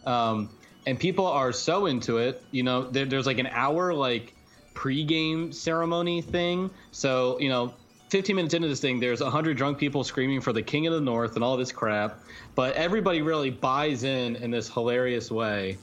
[0.06, 0.50] um,
[0.86, 2.42] and people are so into it.
[2.52, 4.32] You know, there, there's like an hour like
[4.74, 6.70] pre-game ceremony thing.
[6.92, 7.74] So you know,
[8.10, 11.00] 15 minutes into this thing, there's 100 drunk people screaming for the king of the
[11.00, 12.20] north and all this crap.
[12.54, 15.78] But everybody really buys in in this hilarious way.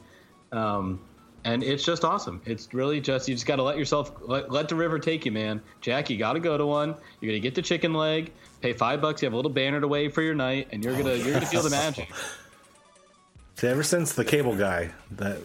[0.51, 0.99] Um,
[1.43, 2.41] and it's just awesome.
[2.45, 5.31] It's really just, you just got to let yourself, let, let the river take you,
[5.31, 5.61] man.
[5.81, 6.89] Jack, you got to go to one.
[7.19, 9.21] You're going to get the chicken leg, pay five bucks.
[9.21, 11.31] You have a little banner to wave for your night, and you're going to, you're
[11.31, 12.09] going to feel the magic.
[13.55, 15.37] See, ever since the cable guy, that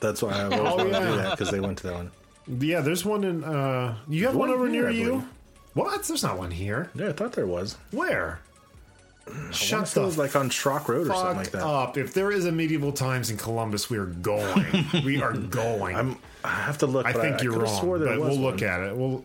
[0.00, 2.10] that's why I always wanted to do that because they went to that one.
[2.60, 3.42] Yeah, there's one in.
[3.42, 5.26] Uh, you have one, one over here, near you.
[5.72, 6.04] What?
[6.04, 6.90] There's not one here.
[6.94, 7.78] Yeah, I thought there was.
[7.90, 8.40] Where?
[9.26, 11.62] I Shut wanna say it the was like on Schrock Road or something like that.
[11.64, 11.96] up!
[11.96, 14.66] If there is a medieval times in Columbus, we are going.
[15.04, 15.96] we are going.
[15.96, 16.18] I'm.
[16.44, 17.06] I have to look.
[17.06, 18.64] I but think you're could've wrong, swore there but was we'll look one.
[18.70, 18.94] at it.
[18.96, 19.24] We'll.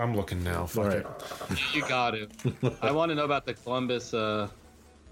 [0.00, 0.66] I'm looking now.
[0.66, 1.06] Fuck All it.
[1.74, 2.32] You got it.
[2.82, 4.48] I want to know about the Columbus, uh,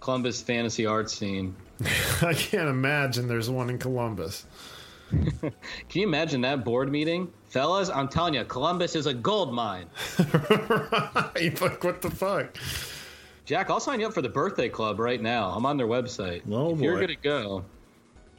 [0.01, 1.55] Columbus fantasy art scene.
[2.23, 4.47] I can't imagine there's one in Columbus.
[5.11, 5.53] Can
[5.92, 7.33] you imagine that board meeting?
[7.51, 9.87] Fellas, I'm telling you, Columbus is a gold mine.
[10.18, 11.61] Right?
[11.61, 12.57] Like what the fuck?
[13.44, 15.50] Jack, I'll sign you up for the birthday club right now.
[15.50, 16.42] I'm on their website.
[16.50, 17.00] Oh, if you're boy.
[17.02, 17.64] gonna go,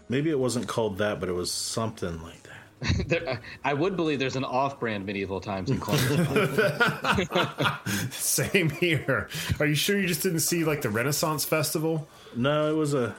[0.08, 3.08] Maybe it wasn't called that, but it was something like that.
[3.08, 6.60] there, I would believe there's an off-brand medieval times in Columbus.
[8.16, 9.30] Same here.
[9.60, 12.08] Are you sure you just didn't see like the Renaissance Festival?
[12.36, 13.16] No, it was a.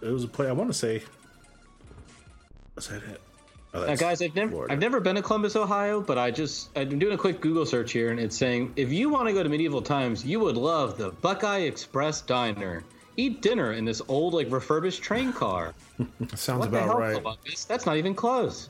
[0.00, 0.48] It was a play.
[0.48, 1.02] I want to say.
[2.76, 3.20] Was that it?
[3.74, 4.72] Oh, now, guys, I've never, Florida.
[4.72, 7.92] I've never been to Columbus, Ohio, but I just, I'm doing a quick Google search
[7.92, 10.96] here, and it's saying if you want to go to medieval times, you would love
[10.96, 12.82] the Buckeye Express Diner.
[13.18, 15.74] Eat dinner in this old, like refurbished train car.
[16.34, 17.20] Sounds What the about hell, right.
[17.20, 17.64] Columbus?
[17.66, 18.68] That's not even close.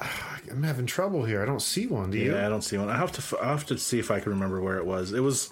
[0.50, 1.42] I'm having trouble here.
[1.42, 2.10] I don't see one.
[2.10, 2.32] Do you?
[2.34, 2.90] Yeah, I don't see one.
[2.90, 3.18] I have to.
[3.18, 5.12] f- I have to see if I can remember where it was.
[5.12, 5.50] It was.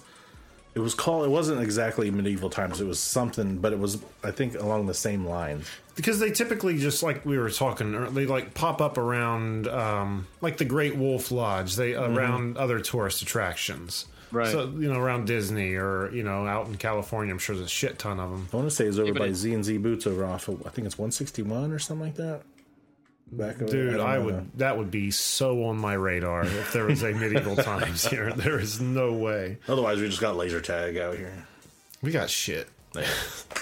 [0.73, 1.25] It was called.
[1.25, 2.79] It wasn't exactly medieval times.
[2.79, 4.01] It was something, but it was.
[4.23, 5.63] I think along the same line
[5.95, 10.57] because they typically just like we were talking they like pop up around um like
[10.57, 14.47] the great wolf lodge they around other tourist attractions Right.
[14.47, 17.69] so you know around disney or you know out in california i'm sure there's a
[17.69, 19.77] shit ton of them I want to say it's over but by Z and Z
[19.79, 20.47] Boots over off.
[20.47, 22.43] Of, I think it's 161 or something like that.
[23.31, 24.25] Back over, dude don't i know.
[24.25, 28.33] would that would be so on my radar if there was a medieval times here
[28.33, 31.45] there is no way Otherwise, we just got laser tag out here.
[32.01, 32.67] we got shit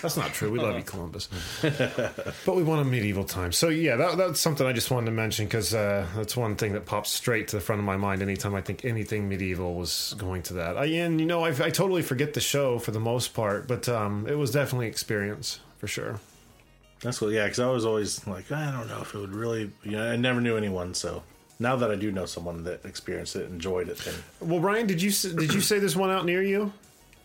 [0.01, 0.49] That's not true.
[0.51, 1.29] We love you, Columbus,
[1.62, 3.51] but we want a medieval time.
[3.51, 6.73] So yeah, that, that's something I just wanted to mention because uh, that's one thing
[6.73, 10.15] that pops straight to the front of my mind anytime I think anything medieval was
[10.17, 10.77] going to that.
[10.77, 13.88] I, and you know, I, I totally forget the show for the most part, but
[13.88, 16.19] um, it was definitely experience for sure.
[17.01, 19.71] That's what, yeah, because I was always like, I don't know if it would really,
[19.83, 20.93] you know, I never knew anyone.
[20.93, 21.23] So
[21.59, 25.01] now that I do know someone that experienced it, enjoyed it, then Well, Ryan, did
[25.01, 26.73] you did you say there's one out near you?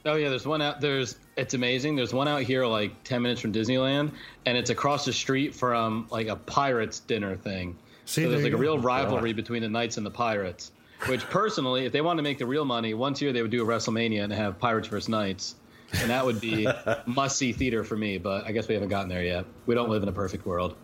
[0.07, 0.81] Oh yeah, there's one out.
[0.81, 1.97] There's it's amazing.
[1.97, 4.13] There's one out here like ten minutes from Disneyland,
[4.47, 7.77] and it's across the street from like a pirates dinner thing.
[8.05, 8.83] See, so there's there like a you real go.
[8.83, 10.73] Oh, rivalry between the knights and the pirates.
[11.07, 13.51] Which personally, if they wanted to make the real money, once a year they would
[13.51, 15.55] do a WrestleMania and have pirates versus knights,
[16.01, 16.67] and that would be
[17.07, 18.19] must see theater for me.
[18.19, 19.45] But I guess we haven't gotten there yet.
[19.67, 20.77] We don't live in a perfect world.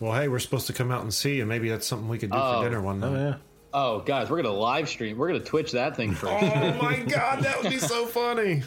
[0.00, 2.30] Well, hey, we're supposed to come out and see, and maybe that's something we could
[2.30, 2.58] do Oh.
[2.62, 3.08] for dinner one night.
[3.08, 3.34] oh yeah,
[3.74, 5.16] Oh guys, we're gonna live stream.
[5.16, 6.40] We're gonna Twitch that thing for Oh
[6.82, 8.62] my god, that would be so funny.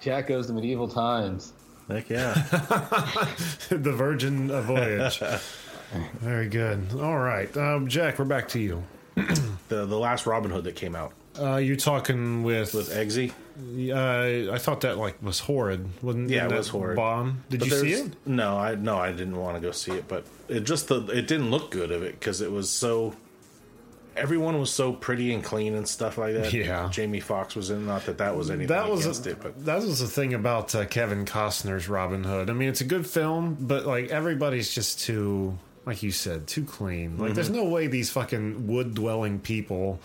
[0.00, 1.52] Jack goes to medieval times.
[1.88, 2.32] heck yeah.
[3.70, 5.20] the Virgin of voyage.
[6.20, 6.86] Very good.
[7.00, 8.82] All right, um, Jack, we're back to you.
[9.68, 12.74] the the last Robin Hood that came out Uh, you're talking with.
[12.74, 13.32] with Eggsy.
[13.92, 15.88] uh, I thought that like was horrid.
[16.02, 16.96] Wasn't Yeah, it was horrid.
[16.96, 17.44] Bomb.
[17.50, 18.12] Did But you see it?
[18.26, 21.26] No, I no, I didn't want to go see it, but it just the it
[21.26, 23.14] didn't look good of it because it was so.
[24.16, 26.52] Everyone was so pretty and clean and stuff like that.
[26.52, 26.88] Yeah.
[26.90, 27.86] Jamie Foxx was in.
[27.86, 30.34] Not that that was anything That was against a, it, but that was the thing
[30.34, 32.50] about uh, Kevin Costner's Robin Hood.
[32.50, 36.64] I mean, it's a good film, but like everybody's just too, like you said, too
[36.64, 37.16] clean.
[37.16, 37.56] Like, there's Mm-hmm.
[37.58, 40.00] no way these fucking wood dwelling people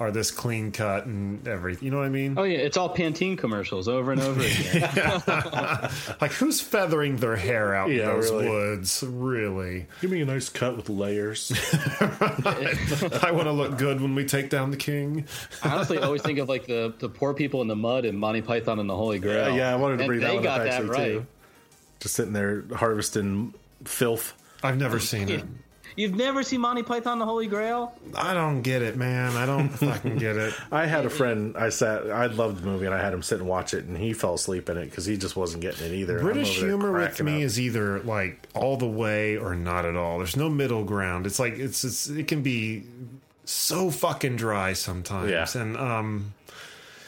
[0.00, 1.84] are this clean cut and everything.
[1.84, 2.34] You know what I mean?
[2.36, 4.90] Oh yeah, it's all Pantene commercials over and over again.
[6.20, 8.48] Like, who's feathering their hair out Yeah, in those really.
[8.48, 9.04] woods?
[9.06, 9.86] Really?
[10.00, 11.52] give me a nice cut with layers.
[12.00, 15.26] I want to look good when we take down the king.
[15.62, 18.42] I honestly always think of like the, the poor people in the mud in Monty
[18.42, 19.50] Python and the Holy Grail.
[19.50, 21.12] yeah, yeah, I wanted to And bring that they one got up that actually right.
[21.12, 21.26] too.
[22.00, 23.54] Just sitting there harvesting
[23.84, 24.34] filth.
[24.62, 25.44] I've never seen it.
[25.96, 27.94] You've never seen Monty Python the Holy Grail?
[28.16, 29.36] I don't get it, man.
[29.36, 30.52] I don't fucking get it.
[30.72, 31.56] I had a friend.
[31.56, 32.10] I sat.
[32.10, 34.34] I loved the movie, and I had him sit and watch it, and he fell
[34.34, 36.18] asleep in it because he just wasn't getting it either.
[36.18, 37.42] British humor with me up.
[37.42, 40.18] is either like all the way or not at all.
[40.18, 41.26] There's no middle ground.
[41.26, 42.84] It's like it's, it's it can be
[43.44, 45.30] so fucking dry sometimes.
[45.30, 45.46] Yeah.
[45.60, 46.34] And um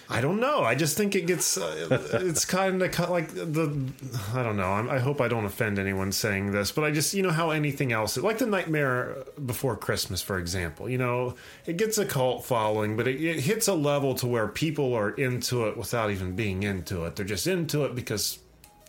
[0.09, 0.63] I don't know.
[0.63, 1.59] I just think it gets.
[1.59, 3.77] Uh, it's kind of like the.
[4.35, 4.73] I don't know.
[4.73, 7.51] I'm, I hope I don't offend anyone saying this, but I just you know how
[7.51, 10.89] anything else, like the Nightmare Before Christmas, for example.
[10.89, 11.35] You know,
[11.67, 15.11] it gets a cult following, but it, it hits a level to where people are
[15.11, 17.17] into it without even being into it.
[17.17, 18.39] They're just into it because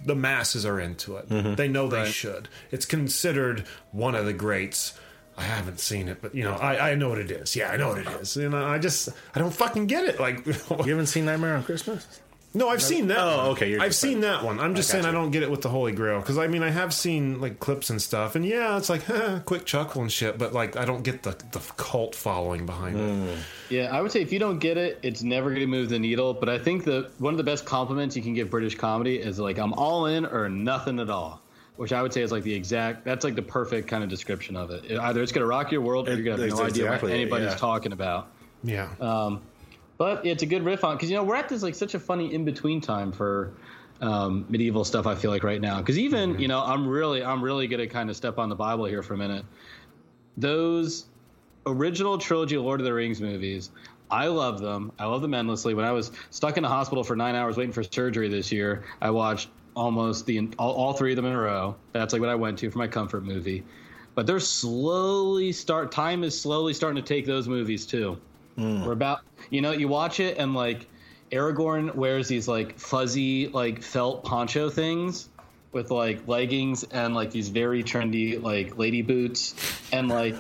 [0.06, 1.28] the masses are into it.
[1.58, 2.48] They know they should.
[2.70, 4.94] It's considered one of the greats.
[5.38, 7.56] I haven't seen it, but you know, I, I know what it is.
[7.56, 8.36] Yeah, I know what it is.
[8.36, 10.20] You know, I just I don't fucking get it.
[10.20, 12.08] Like, You haven't seen Nightmare on Christmas?
[12.54, 13.20] no, I've seen that.
[13.20, 13.46] Oh, one.
[13.52, 14.60] okay, you're I've seen that one.
[14.60, 16.72] I'm just saying I don't get it with the Holy Grail because I mean I
[16.72, 19.04] have seen like clips and stuff, and yeah, it's like
[19.46, 23.04] quick chuckle and shit, but like I don't get the the cult following behind it.
[23.04, 23.38] Mm.
[23.70, 26.00] Yeah, I would say if you don't get it, it's never going to move the
[26.00, 26.34] needle.
[26.34, 29.38] But I think the one of the best compliments you can give British comedy is
[29.38, 31.40] like I'm all in or nothing at all,
[31.78, 33.06] which I would say is like the exact.
[33.06, 34.84] That's like the perfect kind of description of it.
[34.86, 36.66] It- Either it's going to rock your world, or you're going to have It's no
[36.66, 37.56] idea what anybody's yeah.
[37.56, 38.28] talking about.
[38.64, 39.42] Yeah, Um,
[39.98, 42.00] but it's a good riff on because you know we're at this like such a
[42.00, 43.54] funny in between time for
[44.02, 45.08] um, medieval stuff.
[45.08, 48.10] I feel like right now because even you know I'm really I'm really gonna kind
[48.10, 49.46] of step on the Bible here for a minute.
[50.38, 51.06] Those
[51.66, 53.72] original trilogy Lord of the Rings movies.
[54.10, 54.92] I love them.
[55.00, 55.74] I love them endlessly.
[55.74, 58.86] When I was stuck in a hospital for nine hours waiting for surgery this year,
[59.02, 61.76] I watched almost the all, all three of them in a row.
[61.94, 63.64] That's like what I went to for my comfort movie.
[64.16, 65.92] But they're slowly start.
[65.92, 68.18] Time is slowly starting to take those movies too.
[68.56, 68.84] Hmm.
[68.84, 70.88] We're about you know you watch it and like
[71.32, 75.30] Aragorn wears these like fuzzy like felt poncho things
[75.72, 79.54] with like leggings and like these very trendy like lady boots
[79.94, 80.36] and like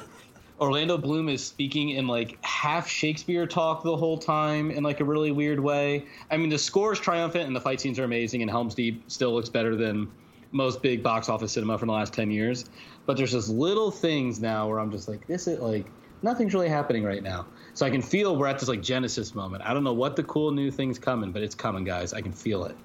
[0.60, 5.04] Orlando Bloom is speaking in like half Shakespeare talk the whole time in like a
[5.04, 6.06] really weird way.
[6.32, 9.04] I mean, the score is triumphant and the fight scenes are amazing, and Helm's Deep
[9.08, 10.10] still looks better than
[10.52, 12.66] most big box office cinema from the last 10 years.
[13.06, 15.86] But there's just little things now where I'm just like, this is like,
[16.24, 17.46] nothing's really happening right now.
[17.74, 19.64] So I can feel we're at this like Genesis moment.
[19.64, 22.14] I don't know what the cool new thing's coming, but it's coming, guys.
[22.14, 22.76] I can feel it.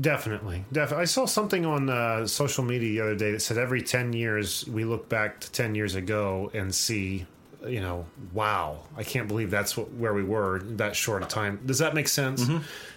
[0.00, 1.02] Definitely, definitely.
[1.02, 4.66] I saw something on uh, social media the other day that said every ten years
[4.66, 7.26] we look back to ten years ago and see.
[7.66, 8.84] You know, wow!
[8.96, 11.60] I can't believe that's what, where we were that short a time.
[11.66, 12.48] Does that make sense?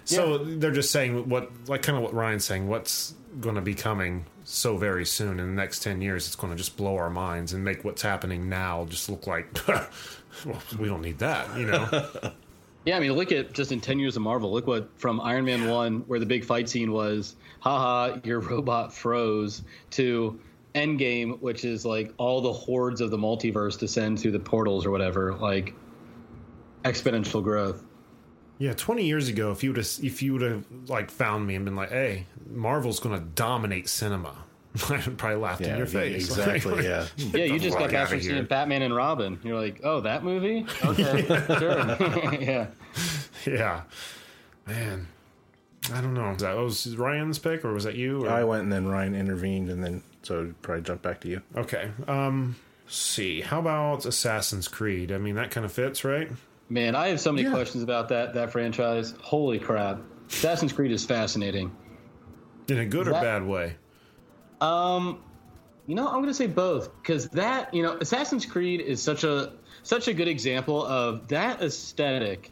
[0.06, 2.66] So they're just saying what, like, kind of what Ryan's saying.
[2.66, 6.26] What's going to be coming so very soon in the next ten years?
[6.26, 9.46] It's going to just blow our minds and make what's happening now just look like,
[9.68, 11.58] well, we don't need that.
[11.58, 12.08] You know?
[12.84, 14.52] Yeah, I mean, look at just in 10 years of Marvel.
[14.52, 18.92] Look what from Iron Man 1, where the big fight scene was, haha, your robot
[18.92, 20.38] froze, to
[20.74, 24.90] Endgame, which is like all the hordes of the multiverse descend through the portals or
[24.90, 25.34] whatever.
[25.34, 25.74] Like
[26.84, 27.84] exponential growth.
[28.58, 31.54] Yeah, twenty years ago, if you would have if you would have like found me
[31.54, 34.43] and been like, "Hey, Marvel's going to dominate cinema,"
[34.90, 36.28] I'd probably laughed in your face.
[36.36, 36.84] Exactly.
[36.84, 37.06] yeah.
[37.18, 38.30] Yeah, you just got back from here.
[38.32, 39.38] seeing Batman and Robin.
[39.44, 40.66] You're like, oh, that movie?
[40.84, 41.26] Okay,
[41.58, 42.40] sure.
[42.40, 42.66] yeah.
[43.46, 43.82] yeah,
[44.66, 45.06] man.
[45.92, 46.30] I don't know.
[46.30, 48.24] Was that was Ryan's pick or was that you?
[48.24, 48.30] Or?
[48.30, 51.42] I went and then Ryan intervened and then so it'd probably jump back to you.
[51.54, 51.90] okay.
[52.08, 52.56] Um,
[52.86, 53.42] see.
[53.42, 55.12] How about Assassin's Creed?
[55.12, 56.30] I mean, that kind of fits, right?
[56.70, 57.52] Man, I have so many Yeah.
[57.54, 59.12] questions about that that franchise.
[59.20, 60.00] Holy crap.
[60.30, 61.70] Assassin's Creed is fascinating.
[62.68, 63.76] In a good or bad way?
[64.64, 65.18] Um,
[65.86, 69.24] you know, I'm going to say both because that, you know, Assassin's Creed is such
[69.24, 72.50] a such a good example of that aesthetic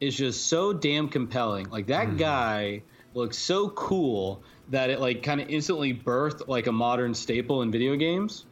[0.00, 1.68] is just so damn compelling.
[1.70, 2.82] Like that guy
[3.14, 7.72] looks so cool that it like kind of instantly birthed like a modern staple in
[7.72, 8.46] video games.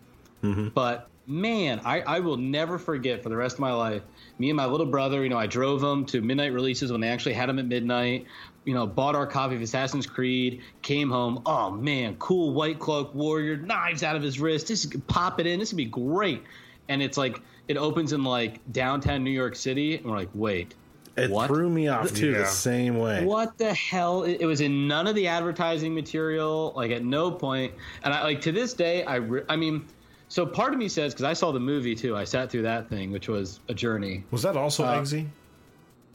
[0.71, 4.03] But man, I, I will never forget for the rest of my life.
[4.39, 7.09] Me and my little brother, you know, I drove them to midnight releases when they
[7.09, 8.27] actually had them at midnight.
[8.67, 11.41] You know, bought our copy of Assassin's Creed, came home.
[11.47, 14.69] Oh man, cool white cloak warrior, knives out of his wrist.
[14.69, 15.59] This is pop it in.
[15.59, 16.43] This would be great.
[16.89, 20.75] And it's like it opens in like downtown New York City, and we're like, wait,
[21.17, 21.47] It What?
[21.47, 22.39] threw me off too Yeah.
[22.39, 23.25] the same way.
[23.25, 24.25] what the hell?
[24.25, 26.73] It, it was in none of the advertising material.
[26.75, 29.87] Like at no point, and I like to this day, I re- I mean,
[30.29, 32.17] so part of me says because I saw the movie too.
[32.17, 34.25] I sat through that thing, which was a journey.
[34.33, 35.27] Was that also uh, Eggsy?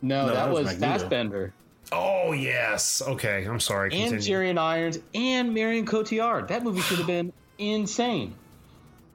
[0.01, 0.99] No, No, that, that was was, Magneto.
[0.99, 1.53] Fassbender
[1.91, 3.01] Oh yes.
[3.01, 3.91] Okay, I'm sorry.
[3.91, 4.21] and Continue.
[4.21, 6.47] Jeremy Irons and Marion Cotillard.
[6.47, 8.35] That movie should have been insane.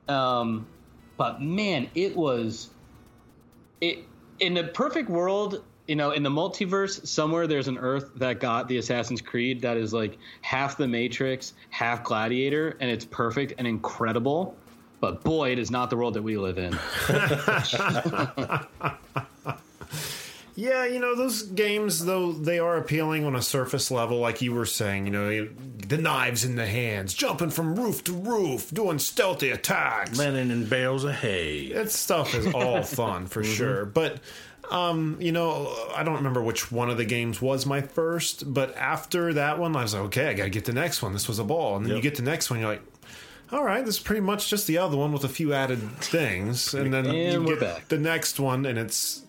[0.09, 0.67] Um,
[1.17, 2.69] but man, it was
[3.81, 4.01] it
[4.41, 5.65] in the perfect world.
[5.89, 9.77] You know, in the multiverse, somewhere there's an Earth that got the Assassin's Creed that
[9.77, 14.57] is like half the Matrix, half Gladiator, and it's perfect and incredible.
[14.99, 16.73] But boy, it is not the world that we live in.
[20.57, 24.55] Yeah, you know those games though they are appealing on a surface level, like you
[24.55, 25.05] were saying.
[25.05, 25.49] You know,
[25.87, 30.19] the knives in the hands, jumping from roof to roof, doing stealthy attacks.
[30.19, 31.73] Lennon and bales of hay.
[31.75, 33.53] That stuff is all fun for mm-hmm.
[33.53, 34.19] sure, but
[34.71, 38.75] um, you know, I don't remember which one of the games was my first, but
[38.77, 41.13] after that one, I was like, okay, I got to get the next one.
[41.13, 41.77] This was a ball.
[41.77, 42.83] And then you get the next one, you're like,
[43.53, 46.75] all right, this is pretty much just the other one with a few added things.
[46.75, 47.89] And then And you get back.
[47.89, 49.23] the next one, and it's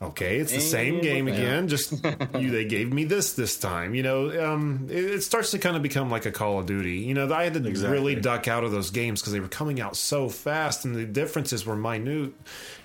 [0.00, 1.68] okay, it's the same game again.
[1.68, 1.92] Just
[2.38, 3.94] you, they gave me this this time.
[3.94, 6.98] You know, um, it, it starts to kind of become like a Call of Duty.
[6.98, 7.96] You know, I had to Exactly.
[7.98, 11.04] really duck out of those games because they were coming out so fast, and the
[11.04, 12.32] differences were minute.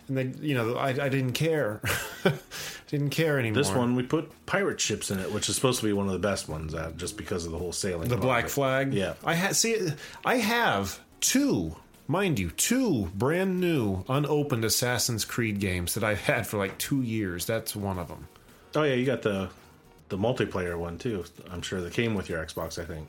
[0.10, 1.82] And they, you know, I, I didn't care.
[2.88, 3.64] didn't care anymore.
[3.64, 6.14] This one we put pirate ships in it, which is supposed to be one of
[6.14, 8.10] the best ones, uh, just because of the whole sailing.
[8.10, 8.50] the Black.
[8.50, 8.94] Flag.
[8.94, 9.14] Yeah.
[9.24, 9.78] I ha- see.
[10.26, 11.74] I have two,
[12.08, 17.02] mind you, two brand new unopened Assassin's Creed games that I've had for like two
[17.02, 17.46] years.
[17.46, 18.28] That's one of them.
[18.76, 19.50] Oh yeah, you got the
[20.10, 21.26] the multiplayer one too.
[21.50, 22.82] I'm sure that came with your Xbox.
[22.82, 23.08] I think.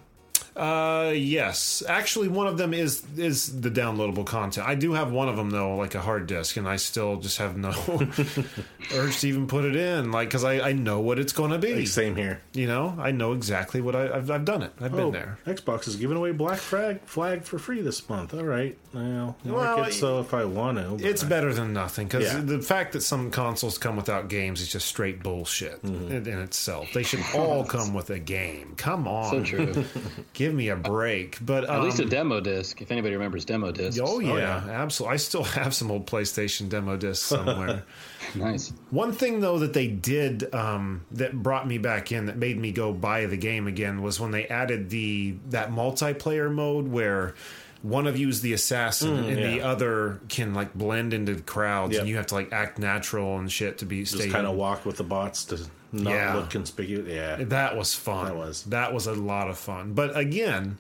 [0.57, 1.83] Uh, yes.
[1.89, 4.67] Actually, one of them is is the downloadable content.
[4.69, 7.39] I do have one of them though, like a hard disk, and I still just
[7.39, 7.71] have no
[8.95, 11.59] urge to even put it in, like because I, I know what it's going to
[11.59, 11.75] be.
[11.75, 12.41] Like, same here.
[12.53, 14.73] You know, I know exactly what I, I've I've done it.
[14.81, 15.39] I've been Oh, there.
[15.47, 18.33] Xbox is giving away Black Flag flag for free this month.
[18.33, 21.73] All right, well, Well, mark it so if I want to, It's I- better than
[21.73, 22.41] nothing because Yeah.
[22.41, 26.13] the fact that some consoles come without games is just straight bullshit Mm-hmm.
[26.13, 26.89] in, in itself.
[26.95, 28.75] They should all come with a game.
[28.77, 29.85] Come on, So true.
[30.45, 31.39] give me a break.
[31.45, 34.01] But um, At least a demo disc, if anybody remembers demo discs.
[34.03, 34.71] Oh yeah, yeah.
[34.71, 35.15] absolutely.
[35.15, 37.83] I still have some old PlayStation demo discs somewhere.
[38.35, 38.73] Nice.
[38.91, 42.73] One thing though that they did um, that brought me back in, that made me
[42.73, 47.35] go buy the game again, was when they added the that multiplayer mode where
[47.83, 51.93] one of you is the assassin and the other can like blend into the crowds,
[51.93, 52.01] Yep.
[52.01, 54.57] and you have to like act natural and shit to be just stay kind of
[54.57, 55.61] walk with the bots to
[55.95, 56.35] not Yeah.
[56.35, 57.09] look conspicuous.
[57.09, 58.27] Yeah, That was fun.
[58.27, 58.65] That was.
[58.65, 59.93] that was a lot of fun.
[59.95, 60.79] But again,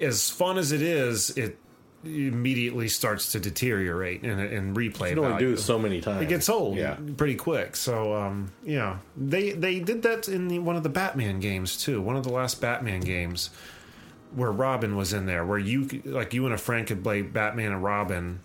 [0.00, 1.58] as fun as it is, it
[2.04, 6.22] immediately starts to deteriorate and, and replay you can only do it so many times.
[6.22, 7.74] it gets old Yeah, pretty quick.
[7.74, 12.00] So um, yeah, they they did that in the, one of the Batman games too.
[12.00, 13.50] One of the last Batman games
[14.34, 17.72] where Robin was in there, where you like you and a friend could play Batman
[17.72, 18.40] and Robin,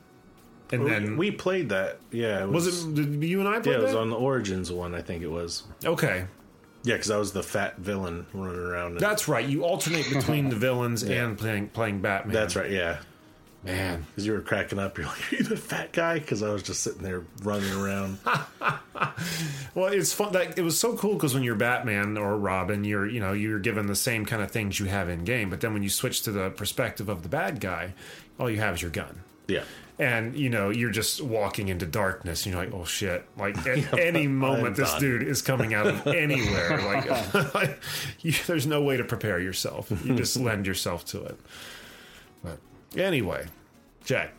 [0.74, 2.00] and then we played that.
[2.12, 4.00] Yeah, it was was, it did you and I play Yeah, it was that?
[4.00, 4.94] on the Origins one.
[4.96, 5.64] I think it was.
[5.86, 6.26] okay,
[6.84, 8.92] Yeah, because I was the fat villain running around.
[8.94, 9.46] And, that's right.
[9.48, 11.24] You alternate between the villains Yeah.
[11.26, 12.34] and playing playing Batman.
[12.34, 12.70] that's right.
[12.72, 13.00] Yeah,
[13.64, 14.06] man.
[14.10, 14.98] because you were cracking up.
[14.98, 18.18] You're like, "Are you the fat guy?" Because I was just sitting there running around.
[19.76, 20.34] Well, it's fun.
[20.34, 23.60] That it was so cool because when you're Batman or Robin, you're you know you're
[23.60, 25.50] given the same kind of things you have in game.
[25.50, 27.94] But then when you switch to the perspective of the bad guy,
[28.40, 29.22] all you have is your gun.
[29.48, 29.64] yeah,
[30.00, 33.94] and you know you're just walking into darkness and you're like oh shit like at
[34.00, 35.02] any moment this done.
[35.02, 36.82] dude is coming out of anywhere
[37.54, 37.80] like
[38.22, 41.40] you, there's no way to prepare yourself you just lend yourself to it
[42.44, 42.58] but
[42.98, 43.46] anyway
[44.04, 44.34] jack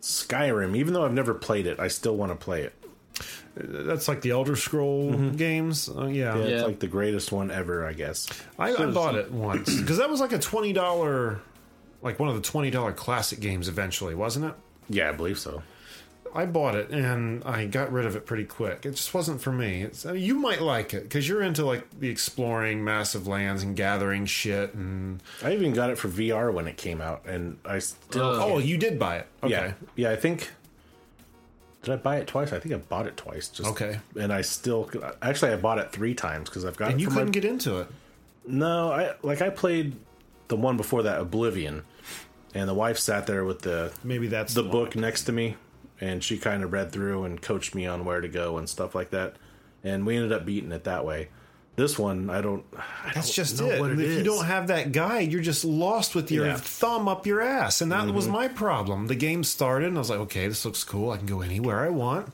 [0.00, 0.76] Skyrim.
[0.76, 2.72] Even though I've never played it, I still want to play it.
[3.56, 6.54] that's like the elder scroll games uh, yeah, Yeah, Yeah.
[6.56, 8.28] It's like the greatest one ever, I guess.
[8.58, 11.38] I, I bought it once because that was like a $20
[12.02, 14.54] like one of the $20 classic games eventually wasn't it
[14.88, 15.62] Yeah, I believe so.
[16.34, 18.84] I bought it and I got rid of it pretty quick.
[18.86, 19.82] It just wasn't for me.
[19.82, 23.62] It's, I mean, you might like it because you're into like the exploring massive lands
[23.62, 24.74] and gathering shit.
[24.74, 28.22] And I even got it for VR when it came out, and I still.
[28.22, 29.26] oh, oh you did buy it.
[29.42, 29.52] Okay.
[29.52, 30.10] Yeah, yeah.
[30.10, 30.50] I think.
[31.82, 32.52] Did I buy it twice?
[32.52, 33.48] I think I bought it twice.
[33.48, 33.98] Just Okay.
[34.18, 34.90] And I still
[35.22, 37.78] actually I bought it three times because I've got And you couldn't my, get into
[37.78, 37.88] it.
[38.46, 39.94] No, I like I played
[40.48, 41.84] the one before that, Oblivion,
[42.54, 44.70] and the wife sat there with the Maybe that's the one.
[44.72, 45.56] book next to me,
[46.00, 48.94] and she kind of read through and coached me on where to go and stuff
[48.94, 49.36] like that,
[49.84, 51.28] and we ended up beating it that way.
[51.76, 52.64] This one, I don't.
[52.76, 53.92] I That's don't just know it.
[53.92, 56.54] It if you don't have that guide, you're just lost with your Yeah.
[56.54, 56.62] Mm-hmm.
[56.62, 57.80] thumb up your ass.
[57.80, 59.06] And that was my problem.
[59.06, 61.12] The game started, and I was like, okay, this looks cool.
[61.12, 62.32] I can go anywhere I want.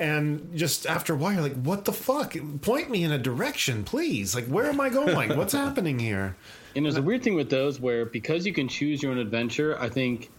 [0.00, 2.34] And just after a while, you're like, what the fuck?
[2.62, 4.34] Point me in a direction, please.
[4.34, 5.36] Like, where am I going?
[5.36, 6.36] What's happening here?
[6.74, 9.78] And there's a weird thing with those where because you can choose your own adventure,
[9.78, 10.30] I think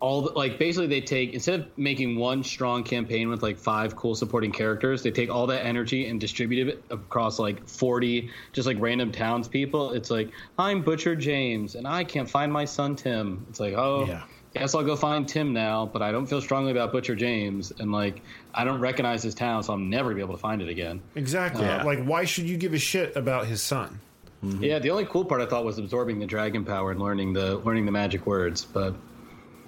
[0.00, 3.94] all the, like basically they take instead of making one strong campaign with like five
[3.94, 8.66] cool supporting characters, they take all that energy and distribute it across like 40 just
[8.66, 9.92] like random townspeople.
[9.92, 13.46] It's like I'm Butcher James and I can't find my son Tim.
[13.48, 14.06] It's like oh.
[14.06, 14.24] Yeah.
[14.56, 17.72] I guess I'll go find Tim now, but I don't feel strongly about Butcher James,
[17.80, 18.22] and like
[18.54, 21.00] I don't recognize his town, so I'll never be able to find it again.
[21.16, 21.64] Exactly.
[21.64, 21.82] Yeah.
[21.82, 24.00] Like, why should you give a shit about his son?
[24.42, 27.56] Yeah, the only cool part I thought was absorbing the dragon power and learning the
[27.58, 28.94] learning the magic words, but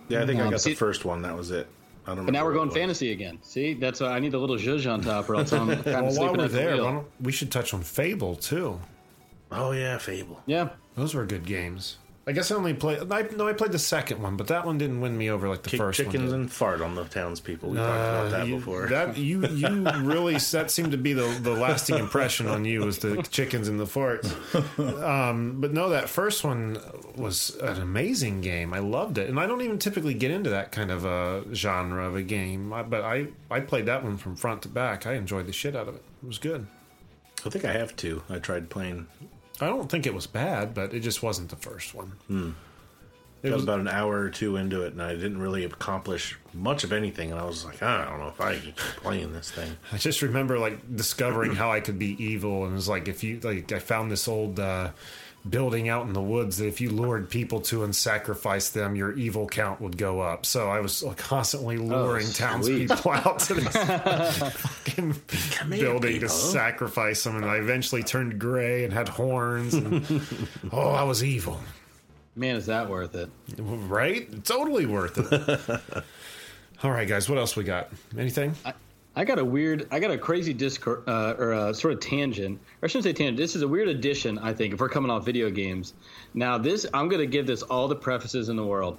[0.08, 1.22] Yeah, I think I Um, got see- the first one.
[1.22, 1.66] That was it.
[2.06, 2.24] I don't.
[2.26, 3.08] But now we're going fantasy.
[3.08, 3.38] fantasy again.
[3.42, 5.84] See, that's why I need a little zhuzh on top, or else I'm kind of
[5.86, 6.84] Well, while sleeping we're at the there, wheel.
[6.84, 8.78] why don't, we should touch on Fable too.
[9.50, 10.40] Oh yeah, Fable.
[10.46, 11.96] Yeah, Those were good games.
[12.28, 13.12] I guess I only played.
[13.12, 15.62] I, no, I played the second one, but that one didn't win me over like
[15.62, 16.06] the Kick first one.
[16.10, 16.40] chickens did.
[16.40, 17.70] and fart on the townspeople.
[17.70, 17.92] We talked Uh,
[18.26, 18.86] about that you, before.
[18.88, 19.68] That you you
[20.00, 23.78] really that seemed to be the the lasting impression on you was the chickens and
[23.78, 24.26] the farts.
[25.04, 26.78] Um, but no, that first one
[27.14, 28.74] was an amazing game.
[28.74, 32.08] I loved it, and I don't even typically get into that kind of a genre
[32.08, 32.70] of a game.
[32.70, 35.06] But I I played that one from front to back.
[35.06, 36.02] I enjoyed the shit out of it.
[36.24, 36.66] It was good.
[37.44, 38.24] I think I have two.
[38.28, 39.06] I tried playing.
[39.60, 42.12] I don't think it was bad, but it just wasn't the first one.
[43.42, 46.36] It was was about an hour or two into it, and I didn't really accomplish
[46.52, 47.30] much of anything.
[47.30, 49.76] And I was like, I don't know if I can keep playing this thing.
[49.92, 53.22] I just remember like discovering how I could be evil, and it was like if
[53.22, 54.90] you like I found this old uh,
[55.48, 59.12] building out in the woods that if you lured people to and sacrificed them, your
[59.12, 60.46] evil count would go up.
[60.46, 63.76] So I was constantly oh, luring townspeople out to this
[64.56, 65.14] fucking
[65.70, 69.74] building to sacrifice them, and I eventually turned gray and had horns.
[69.74, 70.04] And,
[70.72, 71.60] oh, I was evil,
[72.38, 73.30] Man, is that worth it?
[73.58, 74.44] right?
[74.44, 76.04] Totally worth it.
[76.82, 77.88] All right, guys, what else we got?
[78.18, 78.54] Anything?
[78.62, 78.74] I
[79.24, 82.60] got a weird, I got a crazy discord uh, or a sort of tangent.
[82.82, 83.38] Or I shouldn't say tangent.
[83.38, 85.94] This is a weird addition, I think, if we're coming off video games.
[86.34, 88.98] Now, this I'm going to give this all the prefaces in the world.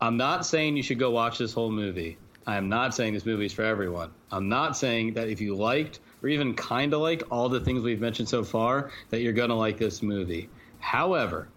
[0.00, 2.18] I'm not saying you should go watch this whole movie.
[2.46, 4.10] I am not saying this movie is for everyone.
[4.32, 7.82] I'm not saying that if you liked or even kind of liked all the things
[7.82, 10.48] we've mentioned so far, that you're going to like this movie.
[10.80, 11.48] However,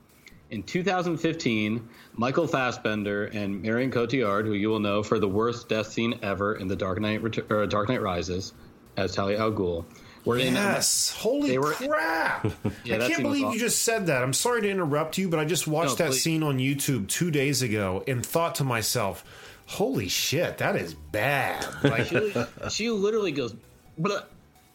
[0.52, 5.92] in 2015, Michael Fassbender and Marion Cotillard, who you will know for the worst death
[5.92, 8.54] scene ever in The Dark Knight, Ret- or Dark Knight Rises,
[8.98, 9.84] as Talia al Ghul,
[10.24, 10.54] were in.
[10.54, 11.12] Yes.
[11.12, 12.52] Holy They were- crap.
[12.86, 14.24] Yeah, I can't believe you just said that.
[14.24, 16.24] I'm sorry to interrupt you, but I just watched No, that please.
[16.24, 19.24] scene on YouTube two days ago and thought to myself,
[19.68, 21.66] holy shit, that is bad.
[21.84, 22.34] Like, she,
[22.70, 23.54] she literally goes
[23.98, 24.22] "Blah,"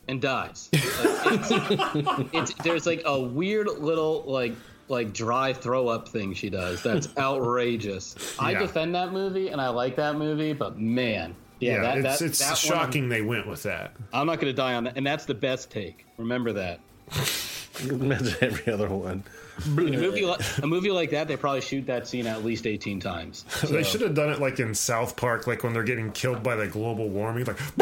[0.08, 0.68] and dies.
[0.72, 1.50] Like, it's,
[2.50, 4.54] it's, there's like a weird little like
[4.90, 8.36] like dry throw up thing she does that's outrageous.
[8.38, 12.18] I defend that movie and I like that movie, but man, yeah, yeah, that, it's,
[12.18, 13.94] that, it's that one, shocking they went with that.
[14.12, 16.06] I'm not going to die on that, and that's the best take.
[16.16, 16.80] Remember that.
[17.88, 19.22] Imagine every other one.
[19.66, 22.66] In a movie, like, a movie like that, they probably shoot that scene at least
[22.66, 23.44] 18 times.
[23.70, 26.56] They should have done it like in South Park, like when they're getting killed by
[26.56, 27.44] the global warming.
[27.44, 27.58] Like,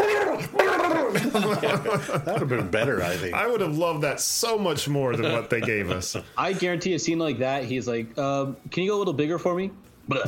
[1.09, 3.33] That would have been better, I think.
[3.33, 6.15] I would have loved that so much more than what they gave us.
[6.37, 9.39] I guarantee a scene like that, he's like, um, "Can you go a little bigger
[9.39, 9.71] for me?"
[10.07, 10.23] No,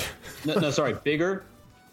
[0.45, 1.43] no sorry, bigger.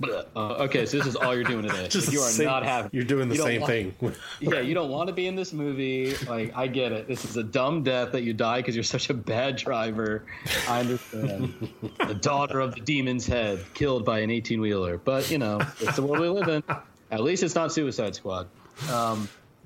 [0.01, 1.89] Uh, okay, so this is all you're doing today.
[2.13, 2.91] You are same- not having.
[2.95, 3.95] You're doing the you same want- thing.
[4.41, 6.15] Yeah, you don't want to be in this movie.
[6.29, 7.09] Like, I get it.
[7.09, 10.25] This is a dumb death that you die because you're such a bad driver.
[10.69, 11.69] I understand.
[12.07, 14.99] the daughter of the demon's head, killed by an 18 wheeler.
[14.99, 16.63] But you know, it's the world we live in.
[17.11, 18.47] At least it's not Suicide Squad.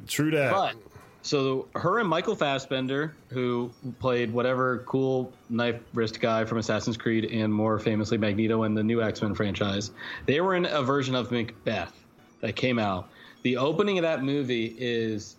[0.07, 0.53] True that.
[0.53, 0.75] But
[1.23, 3.71] so her and Michael Fassbender, who
[4.01, 8.83] played whatever cool knife wrist guy from Assassin's Creed and more famously Magneto in the
[8.83, 9.93] new X Men franchise,
[10.27, 11.93] they were in a version of Macbeth
[12.41, 13.09] that came out.
[13.43, 15.37] The opening of that movie is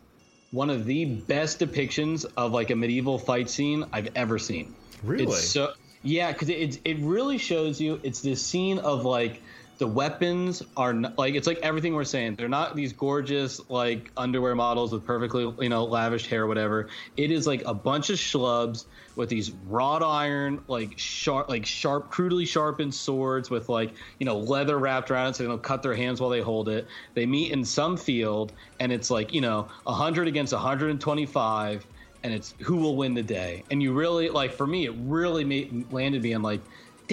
[0.52, 4.74] one of the best depictions of like a medieval fight scene I've ever seen.
[5.04, 5.24] Really?
[5.24, 8.00] It's so yeah, because it it really shows you.
[8.04, 9.42] It's this scene of like
[9.84, 12.38] the weapons are n- like it's like everything we're saying.
[12.38, 16.88] They're not these gorgeous like underwear models with perfectly you know lavished hair, whatever.
[17.18, 18.86] It is like a bunch of schlubs
[19.18, 24.40] with these wrought iron like sharp like sharp crudely sharpened swords with like you know
[24.40, 26.88] leather wrapped around it so they don't cut their hands while they hold it.
[27.14, 31.86] They meet in some field and it's like you know 100 against 125
[32.24, 33.66] and it's who will win the day.
[33.70, 36.64] And you really like for me, it really made, landed me on like,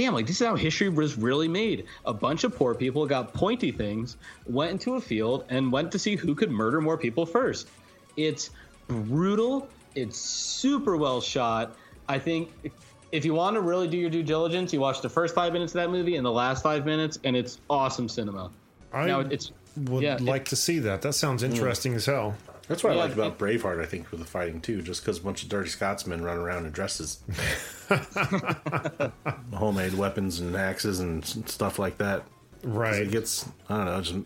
[0.00, 1.84] damn, like this is how history was really made.
[2.06, 5.98] A bunch of poor people got pointy things, went into a field, and went to
[5.98, 7.68] see who could murder more people first.
[8.16, 8.50] It's
[8.88, 9.68] brutal.
[9.94, 11.76] It's super well shot.
[12.08, 12.50] I think.
[13.12, 15.74] If you want to really do your due diligence, you watch the first five minutes
[15.74, 18.52] of that movie and the last five minutes, and it's awesome cinema.
[18.92, 21.02] I now it's would yeah, it- like to see that.
[21.02, 21.50] That sounds mm.
[21.50, 22.36] interesting as hell.
[22.70, 25.18] That's what Yeah, I like about Braveheart, I think, with the fighting too, just because
[25.18, 27.18] a bunch of dirty Scotsmen run around in dresses.
[29.52, 32.22] Homemade weapons and axes and stuff like that.
[32.62, 33.02] Right.
[33.02, 34.18] It gets, I don't know, just,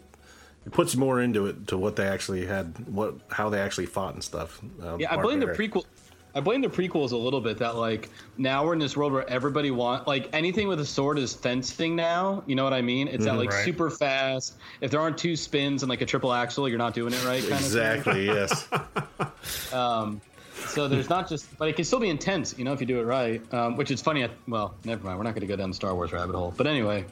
[0.67, 4.13] it puts more into it to what they actually had, what how they actually fought
[4.13, 4.61] and stuff.
[4.83, 5.87] Uh, Yeah, I part blame the prequel.
[6.35, 9.29] I blame the prequels a little bit that like now we're in this world where
[9.31, 12.43] everybody want like anything with a sword is fencing now.
[12.47, 13.07] You know what I mean?
[13.09, 13.65] It's that like Right.
[13.65, 14.55] super fast.
[14.81, 17.41] If there aren't two spins and like a triple axle, you're not doing it right.
[17.43, 18.67] Kind Exactly, yes.
[18.73, 19.33] Of
[19.71, 20.21] thing.
[20.69, 22.57] So there's not just, but it can still be intense.
[22.59, 23.41] You know, if you do it right.
[23.53, 24.27] Um, which is funny.
[24.49, 25.19] Well, never mind.
[25.19, 26.55] We're not going to go down the Star Wars rabbit hole.
[26.57, 27.05] But anyway,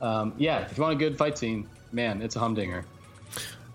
[0.00, 0.60] um, yeah.
[0.66, 2.84] If you want a good fight scene, man, it's a humdinger.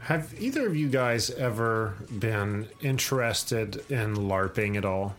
[0.01, 5.15] Have either of you guys ever been interested in LARPing at all?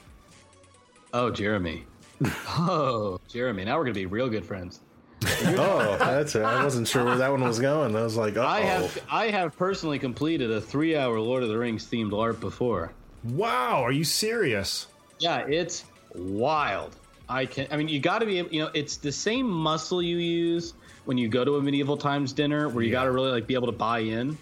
[1.12, 1.84] Oh, Jeremy.
[2.48, 4.80] Oh, Jeremy, now we're gonna be real good friends.
[5.44, 6.42] Oh, that's it.
[6.42, 7.94] I wasn't sure where that one was going.
[7.96, 11.58] I was like, oh, I have I have personally completed a three-hour Lord of the
[11.58, 12.92] Rings themed LARP before.
[13.24, 14.86] Wow, are you serious?
[15.20, 16.96] Yeah, it's wild.
[17.28, 17.66] I can.
[17.70, 18.38] I mean, you got to be.
[18.38, 20.74] able- You know, it's the same muscle you use
[21.04, 22.98] when you go to a medieval times dinner, where you Yeah.
[23.00, 24.36] got to really like be able to buy in.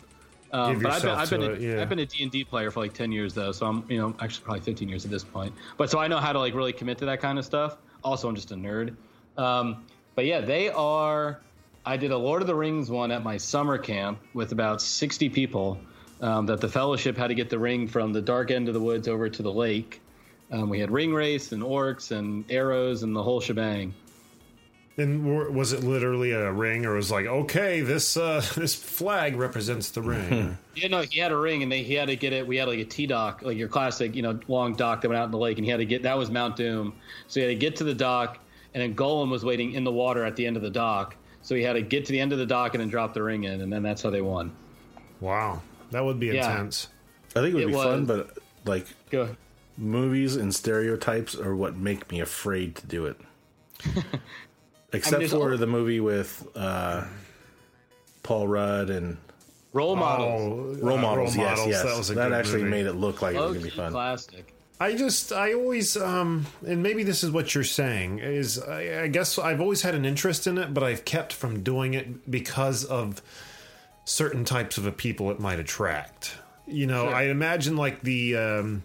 [0.52, 1.82] Um, Give but I've been, I've been, a, it, yeah.
[1.82, 3.98] I've been a D and D player for like ten years though, so I'm, you
[3.98, 5.54] know, actually probably fifteen years at this point.
[5.76, 7.76] But so I know how to like really commit to that kind of stuff.
[8.02, 8.96] Also, I'm just a nerd.
[9.36, 9.84] Um,
[10.14, 11.40] but yeah, they are.
[11.86, 15.28] I did a Lord of the Rings one at my summer camp with about sixty
[15.28, 15.80] people.
[16.22, 18.80] Um, that the Fellowship had to get the ring from the dark end of the
[18.80, 20.02] woods over to the lake.
[20.50, 23.94] Um, we had Ringwraiths and orcs and arrows and the whole shebang.
[25.00, 29.36] And was it literally a ring, or was it like, okay, this uh, this flag
[29.36, 30.58] represents the ring?
[30.74, 32.46] You know, he had a ring, and they, he had to get it.
[32.46, 35.18] We had like a T dock, like your classic, you know, long dock that went
[35.18, 36.92] out in the lake, and he had to get that was Mount Doom.
[37.28, 38.38] So he had to get to the dock,
[38.74, 41.16] and then Gollum was waiting in the water at the end of the dock.
[41.42, 43.22] So he had to get to the end of the dock and then drop the
[43.22, 44.52] ring in, and then that's how they won.
[45.20, 46.50] wow, that would be Yeah.
[46.50, 46.88] intense.
[47.34, 47.84] I think it would It be was.
[47.84, 48.36] fun, but
[48.66, 49.36] like Go.
[49.78, 53.16] movies and stereotypes are what make me afraid to do it.
[54.92, 57.04] Except there's for al- the movie with uh,
[58.22, 59.16] Paul Rudd and
[59.72, 60.78] Role models.
[60.82, 61.36] Oh, role uh, models.
[61.36, 62.70] yes, Models, yes, That was a that good actually movie.
[62.70, 63.92] made it look like it was gonna be fun.
[63.92, 64.52] classic.
[64.80, 69.06] I just, I always, um, and maybe this is what you're saying is, I, I
[69.08, 72.84] guess I've always had an interest in it, but I've kept from doing it because
[72.86, 73.20] of
[74.06, 76.32] certain types of a people it might attract.
[76.66, 77.14] You know, Sure.
[77.14, 78.82] I imagine like the, um,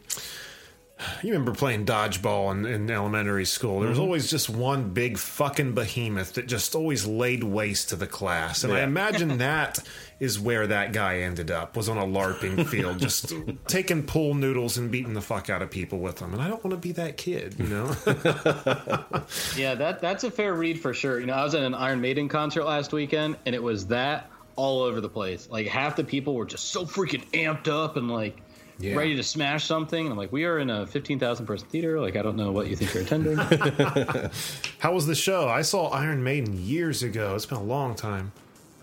[1.21, 3.79] you remember playing dodgeball in, in elementary school.
[3.79, 4.05] There was mm-hmm.
[4.05, 8.63] always just one big fucking behemoth that just always laid waste to the class.
[8.63, 9.79] And I imagine that
[10.19, 13.33] is where that guy ended up, was on a LARPing field, just
[13.67, 16.33] taking pool noodles and beating the fuck out of people with them.
[16.33, 17.95] And I don't want to be that kid, you know?
[19.57, 21.19] Yeah, that that's a fair read for sure.
[21.19, 24.29] You know, I was at an Iron Maiden concert last weekend, and it was that
[24.55, 25.47] all over the place.
[25.49, 28.41] Like half the people were just so freaking amped up and like
[28.77, 28.95] Yeah.
[28.95, 30.05] ready to smash something.
[30.05, 31.99] And I'm like, we are in a fifteen thousand person theater.
[32.01, 33.37] Like, I don't know what you think you're attending.
[34.79, 35.47] How was the show?
[35.47, 37.35] I saw Iron Maiden years ago.
[37.35, 38.31] It's been a long time.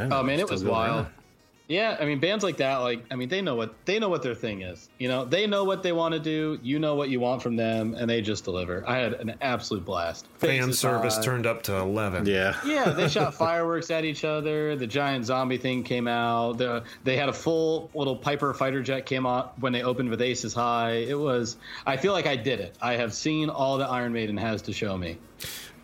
[0.00, 1.06] oh man, it was wild.
[1.06, 1.12] on.
[1.68, 4.22] Yeah, I mean, bands like that, like, I mean, they know what they know what
[4.22, 4.90] their thing is.
[4.98, 6.58] You know, they know what they want to do.
[6.62, 8.84] You know what you want from them, and they just deliver.
[8.86, 10.26] I had an absolute blast.
[10.38, 11.22] Fan Faces service high.
[11.22, 12.26] turned up to 11.
[12.26, 14.76] Yeah, Yeah, they shot fireworks at each other.
[14.76, 16.58] The giant zombie thing came out.
[16.58, 20.20] The, they had a full little Piper fighter jet came out when they opened with
[20.20, 20.92] Aces High.
[20.92, 21.56] It was.
[21.86, 22.76] I feel like I did it.
[22.82, 25.18] I have seen all that Iron Maiden has to show me.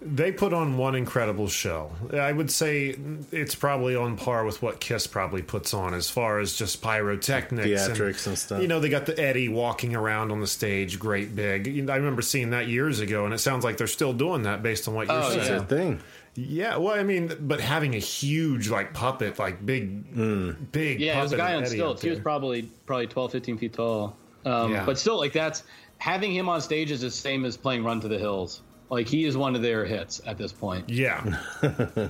[0.00, 1.90] They put on one incredible show.
[2.12, 2.96] I would say
[3.32, 7.68] it's probably on par with what Kiss probably puts on as far as just pyrotechnics,
[7.68, 8.62] Theatrics and stuff.
[8.62, 11.66] You know, they got the Eddie walking around on the stage, great big.
[11.90, 14.86] I remember seeing that years ago, and it sounds like they're still doing that based
[14.86, 15.38] on what you're Oh, saying.
[15.48, 16.00] that's the thing.
[16.36, 21.00] Yeah, well, I mean, but having a huge like puppet, like big, big.
[21.00, 22.02] Yeah, it was a guy on Eddie stilts.
[22.02, 24.16] He was probably probably 12, 15 feet tall.
[24.44, 24.86] Um, Yeah.
[24.86, 25.64] But still, like that's
[25.98, 28.62] having him on stage is the same as playing Run to the Hills.
[28.90, 30.88] Like he is one of their hits at this point.
[30.88, 31.38] Yeah,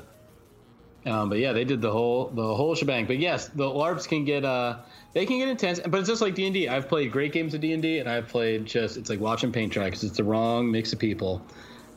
[1.07, 3.07] Um, but yeah, they did the whole the whole shebang.
[3.07, 4.79] But yes, the LARPs can get uh
[5.15, 6.69] they can get intense, but it's just like D and D.
[6.69, 9.53] I've played great games of D and D, and I've played just it's like watching
[9.53, 11.43] paint dry because it's the wrong mix of people.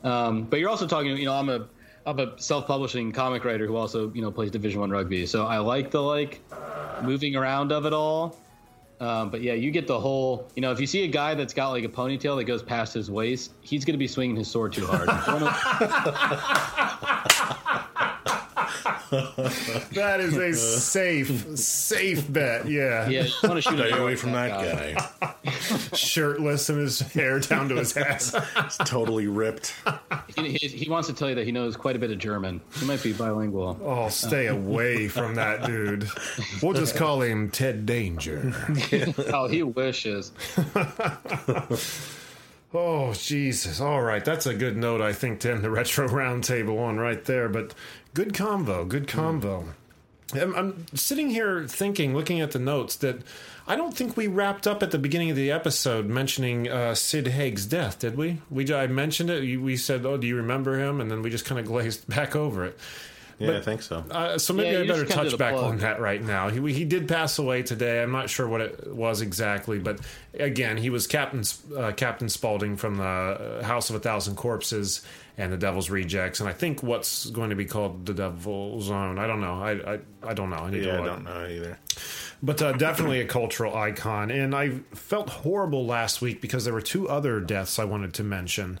[0.04, 1.66] Um, but you're also talking, you know, I'm a
[2.06, 5.58] I'm a self-publishing comic writer who also you know plays Division One rugby, so I
[5.58, 6.40] like the like
[7.02, 8.36] moving around of it all.
[9.02, 10.48] Um, but yeah, you get the whole.
[10.54, 12.94] You know, if you see a guy that's got like a ponytail that goes past
[12.94, 15.08] his waist, he's going to be swinging his sword too hard.
[19.92, 22.66] that is a safe, safe bet.
[22.66, 25.50] Yeah, yeah, you want to shoot Stay away from that guy.
[25.94, 28.34] shirtless and his hair down to his ass.
[28.56, 29.74] It's totally ripped.
[30.34, 32.62] He, he, he wants to tell you that he knows quite a bit of German.
[32.76, 33.78] He might be bilingual.
[33.82, 36.08] Oh, stay uh, away from that dude.
[36.62, 38.54] We'll just call him Ted Danger.
[39.34, 40.32] Oh, he wishes.
[42.74, 43.80] Oh, Jesus.
[43.80, 44.24] All right.
[44.24, 47.48] That's a good note, I think, to end the retro roundtable on right there.
[47.48, 47.74] But
[48.14, 48.88] good convo.
[48.88, 49.68] Good convo.
[50.34, 53.20] I'm, I'm sitting here thinking, looking at the notes, that
[53.66, 57.28] I don't think we wrapped up at the beginning of the episode mentioning uh, Sid
[57.28, 58.38] Haig's death, did we?
[58.50, 59.58] We I mentioned it.
[59.58, 62.34] We said, "Oh, do you remember him?" And then we just kind of glazed back
[62.34, 62.78] over it.
[63.42, 64.04] Yeah, I think so.
[64.10, 65.64] Uh, so maybe Yeah, I better touch back plug.
[65.64, 66.48] on that right now.
[66.48, 68.02] He he did pass away today.
[68.02, 70.00] I'm not sure what it was exactly, but
[70.34, 71.42] again, he was Captain
[71.76, 75.02] uh, Captain Spaulding from the uh, House of a Thousand Corpses
[75.38, 79.18] and the Devil's Rejects, and I think what's going to be called the Devil's Own.
[79.18, 79.54] I don't know.
[79.62, 80.56] I I, I don't know.
[80.56, 81.78] I need Yeah, to I don't know either.
[82.42, 84.30] but uh, definitely a cultural icon.
[84.30, 88.22] And I felt horrible last week because there were two other deaths I wanted to
[88.24, 88.78] mention.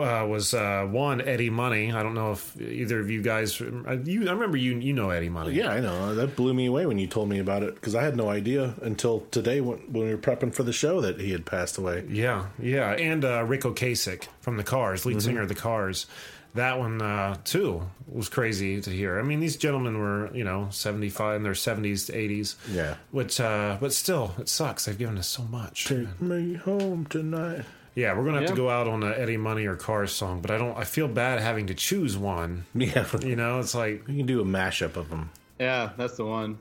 [0.00, 1.92] Uh, was uh, one Eddie Money?
[1.92, 3.60] I don't know if either of you guys.
[3.60, 4.78] uh, You, I remember you.
[4.78, 5.54] You know Eddie Money.
[5.54, 6.14] Yeah, I know.
[6.14, 8.74] That blew me away when you told me about it because I had no idea
[8.82, 12.04] until today when, when we were prepping for the show that he had passed away.
[12.08, 16.06] Yeah, yeah, and uh, Ric Ocasek from the Cars, lead singer of the Cars.
[16.54, 19.18] That one uh, too was crazy to hear.
[19.18, 22.56] I mean, these gentlemen were you know seventy five in their seventies to eighties.
[22.70, 22.96] Yeah.
[23.10, 24.84] which uh, but still, it sucks.
[24.84, 25.86] They've given us so much.
[25.86, 27.64] Take me home tonight.
[27.94, 30.50] Yeah, we're gonna have to go out on a Eddie Money or Cars song, but
[30.50, 30.76] I don't.
[30.78, 32.64] I feel bad having to choose one.
[32.74, 35.30] Yeah, You know, it's like we can do a mashup of them.
[35.60, 36.58] Yeah, that's the one.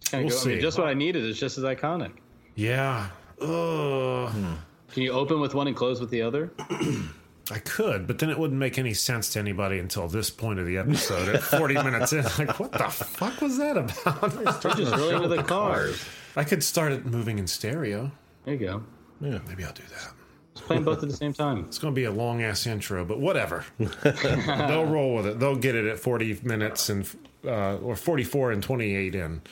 [0.00, 0.60] Just We'll go, I mean, see.
[0.60, 2.12] just what I needed is just as iconic.
[2.54, 3.08] yeah.
[3.40, 4.30] Ugh.
[4.30, 4.54] Hmm.
[4.92, 6.50] Can you open with one and close with the other?
[7.50, 10.66] I could, but then it wouldn't make any sense to anybody until this point of
[10.66, 11.28] the episode.
[11.34, 14.32] At 40 minutes in, like, what the fuck was that about?
[14.64, 16.02] You're just really into the cars.
[16.34, 18.10] I could start it moving in stereo.
[18.44, 18.82] There you go.
[19.20, 19.38] Yeah.
[19.46, 20.12] Maybe I'll do that.
[20.56, 21.66] Just playing both at the same time.
[21.68, 23.66] It's going to be a long ass intro, but whatever.
[23.78, 25.38] They'll roll with it.
[25.38, 27.06] They'll get it at 40 minutes and
[27.44, 29.42] uh, or 44 and 28 in.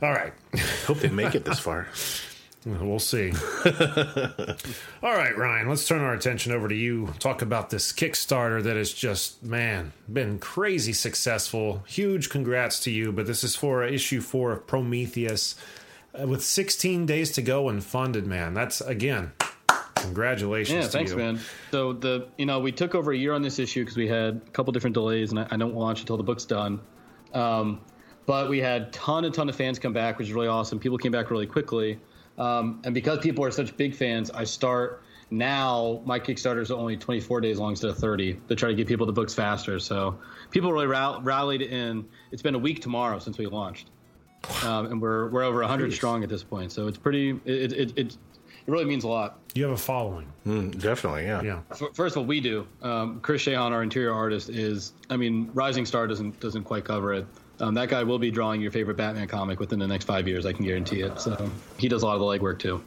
[0.00, 0.32] All right.
[0.86, 1.88] Hope they make it this far.
[2.64, 3.32] We'll see.
[5.02, 7.12] All right, Ryan, let's turn our attention over to you.
[7.18, 11.82] Talk about this Kickstarter that has just, man, been crazy successful.
[11.86, 15.54] Huge congrats to you, but this is for issue four of Prometheus
[16.18, 18.54] uh, with 16 days to go and funded, man.
[18.54, 19.32] That's, again,
[20.00, 21.16] congratulations Yeah, thanks, you.
[21.16, 21.40] man.
[21.70, 24.42] So the you know we took over a year on this issue because we had
[24.46, 26.80] a couple different delays, and I, I don't launch until the book's done.
[27.34, 27.80] Um,
[28.26, 30.78] but we had ton and ton of fans come back, which is really awesome.
[30.78, 31.98] People came back really quickly,
[32.38, 36.02] um, and because people are such big fans, I start now.
[36.04, 39.06] My Kickstarter is only 24 days long instead of 30 to try to get people
[39.06, 39.78] the books faster.
[39.78, 40.18] So
[40.50, 42.04] people really rall- rallied in.
[42.32, 43.88] It's been a week tomorrow since we launched,
[44.64, 46.72] um, and we're we're over 100 strong at this point.
[46.72, 47.30] So it's pretty.
[47.44, 48.16] It it, it,
[48.70, 49.38] it really means a lot.
[49.54, 50.26] You have a following.
[50.46, 51.42] Mm, definitely, yeah.
[51.42, 51.60] Yeah.
[51.92, 52.66] First of all, we do.
[52.82, 54.92] Um, Chris Shahan, our interior artist, is.
[55.10, 57.26] I mean, Rising Star doesn't doesn't quite cover it.
[57.58, 60.46] Um, that guy will be drawing your favorite Batman comic within the next five years.
[60.46, 61.20] I can guarantee it.
[61.20, 62.82] So he does a lot of the legwork too.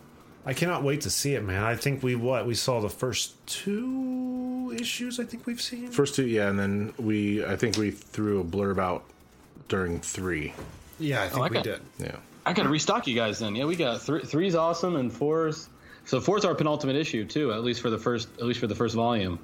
[0.46, 1.64] I cannot wait to see it, man.
[1.64, 5.88] I think we, what, we saw the first two issues I think we've seen?
[5.90, 9.04] First two, yeah, and then we, I think we threw a blurb out
[9.70, 10.54] during three.
[11.00, 11.82] Yeah, I think I we got- did.
[12.00, 12.16] Yeah.
[12.46, 13.56] I got to restock you guys then.
[13.56, 14.22] Yeah, we got three.
[14.24, 15.70] Three's awesome and four's.
[16.06, 18.76] So four's our penultimate issue too, at least for the first at least for the
[18.76, 19.40] first volume.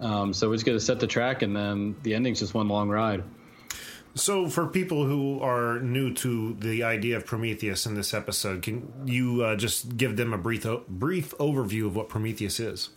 [0.00, 2.88] Um, so we're just gonna set the track, and then the ending's just one long
[2.88, 3.22] ride.
[4.14, 8.92] So, for people who are new to the idea of Prometheus in this episode, can
[9.06, 12.88] you uh, just give them a brief brief overview of what Prometheus is?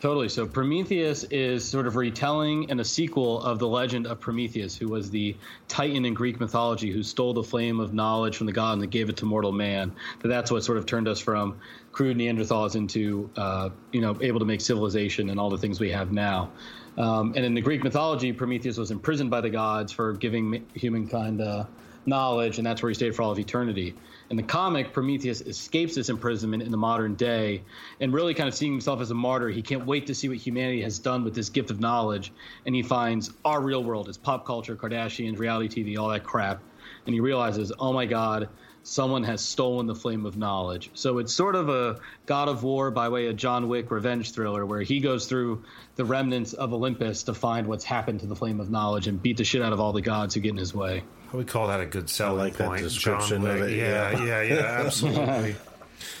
[0.00, 0.30] Totally.
[0.30, 4.88] So Prometheus is sort of retelling and a sequel of the legend of Prometheus, who
[4.88, 5.36] was the
[5.68, 9.10] titan in Greek mythology who stole the flame of knowledge from the god and gave
[9.10, 9.92] it to mortal man.
[10.20, 11.60] That that's what sort of turned us from
[11.92, 15.90] crude Neanderthals into, uh, you know, able to make civilization and all the things we
[15.90, 16.50] have now.
[16.96, 21.42] Um, and in the Greek mythology, Prometheus was imprisoned by the gods for giving humankind
[21.42, 21.64] uh,
[22.06, 23.94] knowledge, and that's where he stayed for all of eternity.
[24.30, 27.64] In the comic, Prometheus escapes this imprisonment in the modern day
[27.98, 29.48] and really kind of seeing himself as a martyr.
[29.48, 32.32] He can't wait to see what humanity has done with this gift of knowledge.
[32.64, 36.62] And he finds our real world is pop culture, Kardashians, reality TV, all that crap.
[37.06, 38.48] And he realizes, oh my God,
[38.84, 40.90] someone has stolen the flame of knowledge.
[40.94, 44.64] So it's sort of a God of War by way of John Wick revenge thriller
[44.64, 45.64] where he goes through
[45.96, 49.38] the remnants of Olympus to find what's happened to the flame of knowledge and beat
[49.38, 51.02] the shit out of all the gods who get in his way.
[51.32, 52.82] I would call that a good selling like that point.
[52.82, 54.42] description John of it, Yeah, yeah, yeah.
[54.42, 55.56] yeah, absolutely.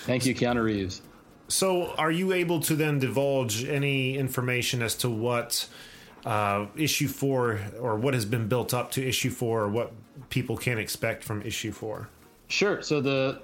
[0.04, 1.02] Thank you, Keanu Reeves.
[1.48, 5.68] so, are you able to then divulge any information as to what
[6.24, 9.92] uh, issue four or what has been built up to issue four or what
[10.28, 12.08] people can expect from issue four?
[12.48, 12.82] Sure.
[12.82, 13.40] So the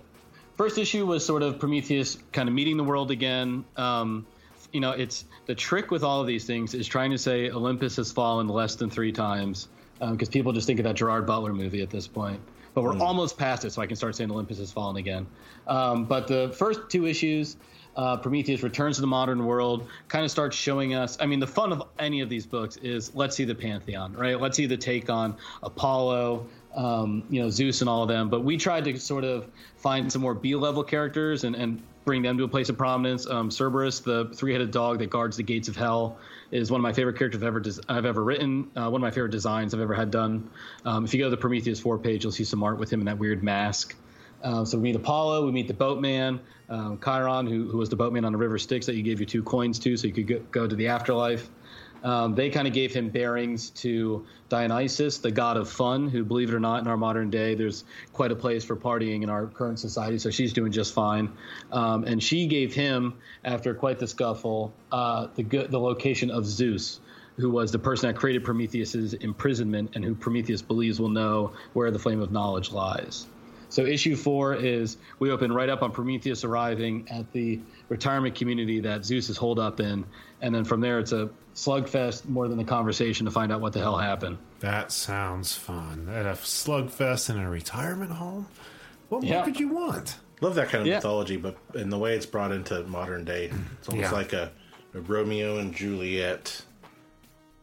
[0.57, 3.65] first issue was sort of Prometheus kind of meeting the world again.
[3.77, 4.27] Um,
[4.73, 7.97] you know, it's the trick with all of these things is trying to say Olympus
[7.97, 11.83] has fallen less than three times because people just think of that Gerard Butler movie
[11.83, 12.41] at this point.
[12.75, 15.27] But we're almost past it, so I can start saying Olympus has fallen again.
[15.67, 17.57] Um, but the first two issues,
[17.97, 21.17] uh, Prometheus returns to the modern world, kind of starts showing us.
[21.19, 24.39] I mean, the fun of any of these books is let's see the pantheon, right?
[24.39, 28.29] Let's see the take on Apollo, um, you know, Zeus and all of them.
[28.29, 29.47] But we tried to sort of
[29.79, 33.27] find some more B-level characters and, and bring them to a place of prominence.
[33.27, 36.19] Um, Cerberus, the three-headed dog that guards the gates of hell,
[36.53, 38.71] is one of my favorite characters I've ever I've ever written.
[38.77, 40.49] Uh, one of my favorite designs I've ever had done.
[40.85, 43.01] Um, if you go to the Prometheus four page, you'll see some art with him
[43.01, 43.97] in that weird mask.
[44.43, 46.39] Uh, so we meet Apollo, we meet the boatman,
[46.69, 49.27] um, Chiron, who, who was the boatman on the river Styx that you gave your
[49.27, 51.51] two coins to, so you could go, go to the afterlife.
[52.03, 56.51] Um, they kind of gave him bearings to Dionysus, the god of fun, who, believe
[56.51, 59.47] it or not, in our modern day, there's quite a place for partying in our
[59.47, 60.19] current society.
[60.19, 61.33] So she's doing just fine.
[61.73, 67.01] Um, and she gave him, after quite the scuffle, uh, the the location of Zeus,
[67.37, 71.91] who was the person that created Prometheus's imprisonment, and who Prometheus believes will know where
[71.91, 73.27] the flame of knowledge lies.
[73.69, 78.81] So issue four is we open right up on Prometheus arriving at the retirement community
[78.81, 80.05] that Zeus is holed up in,
[80.41, 83.73] and then from there it's a slugfest more than a conversation to find out what
[83.73, 84.39] the hell happened.
[84.61, 86.09] That sounds fun.
[86.13, 88.47] At a slugfest in a retirement home?
[89.09, 89.45] What more Yeah.
[89.45, 90.17] could you want?
[90.43, 90.97] Love that kind of Yeah.
[90.97, 94.17] mythology, but in the way it's brought into modern day, it's almost Yeah.
[94.17, 94.53] like a,
[94.95, 96.63] a Romeo and Juliet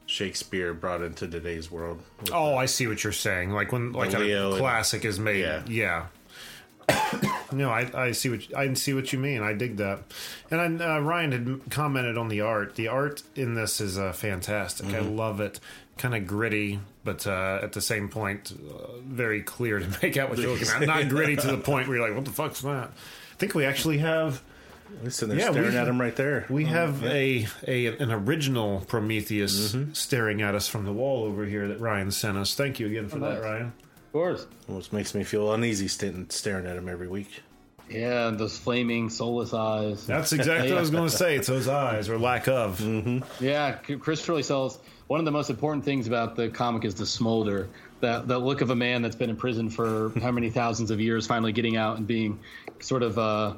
[0.06, 2.02] Shakespeare brought into today's world.
[2.32, 3.52] Oh, I see what you're saying.
[3.52, 5.42] Like when like a and- classic is made.
[5.42, 5.64] Yeah.
[5.68, 6.06] Yeah.
[7.54, 9.42] no, I, I see what I see what you mean.
[9.42, 10.00] I dig that.
[10.52, 12.76] And I, uh, Ryan had commented on the art.
[12.76, 14.88] The art in this is uh, fantastic.
[14.88, 15.60] I love it.
[15.98, 20.30] Kind of gritty, but uh, at the same point, uh, very clear to make out
[20.30, 20.82] what you're looking at.
[20.82, 23.64] Not gritty to the point where you're like, "What the fuck's that?" I think we
[23.66, 24.42] actually have
[25.02, 26.46] We're Yeah, staring we- at him right there.
[26.50, 31.68] we have a, a an original Prometheus staring at us from the wall over here
[31.70, 32.54] that Ryan sent us.
[32.56, 33.44] Thank you again for that, nice.
[33.44, 33.66] Ryan.
[34.08, 34.46] Of course.
[34.68, 37.42] Which makes me feel uneasy staring at him every week.
[37.90, 40.08] Yeah, and those flaming soulless eyes.
[40.08, 41.36] That's exactly what I was going to say.
[41.36, 42.80] It's those eyes or lack of.
[43.42, 44.80] Yeah, Chris really sells.
[45.08, 47.68] One of the most important things about the comic is the smolder.
[48.00, 51.00] That that look of a man that's been in prison for how many thousands of
[51.02, 52.40] years, finally getting out and being
[52.80, 53.54] sort of uh,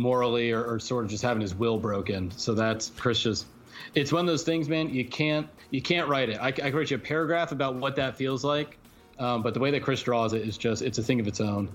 [0.00, 2.30] morally or, or sort of just having his will broken.
[2.32, 3.46] So that's Chris just.
[3.94, 4.90] It's one of those things, man.
[4.90, 6.38] You can't you can't write it.
[6.40, 8.78] I, I could write you a paragraph about what that feels like,
[9.18, 11.40] um, but the way that Chris draws it is just it's a thing of its
[11.40, 11.68] own.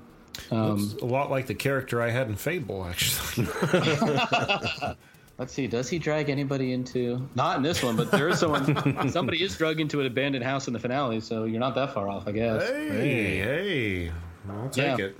[0.51, 3.47] It's a lot like the character I had in Fable, actually.
[5.37, 5.67] Let's see.
[5.67, 7.27] Does he drag anybody into?
[7.35, 9.09] Not in this one, but there is someone.
[9.09, 12.07] somebody is drugged into an abandoned house in the finale, so you're not that far
[12.07, 12.69] off, I guess.
[12.69, 14.11] hey, hey,
[14.49, 15.05] I'll take Yeah.
[15.07, 15.17] it.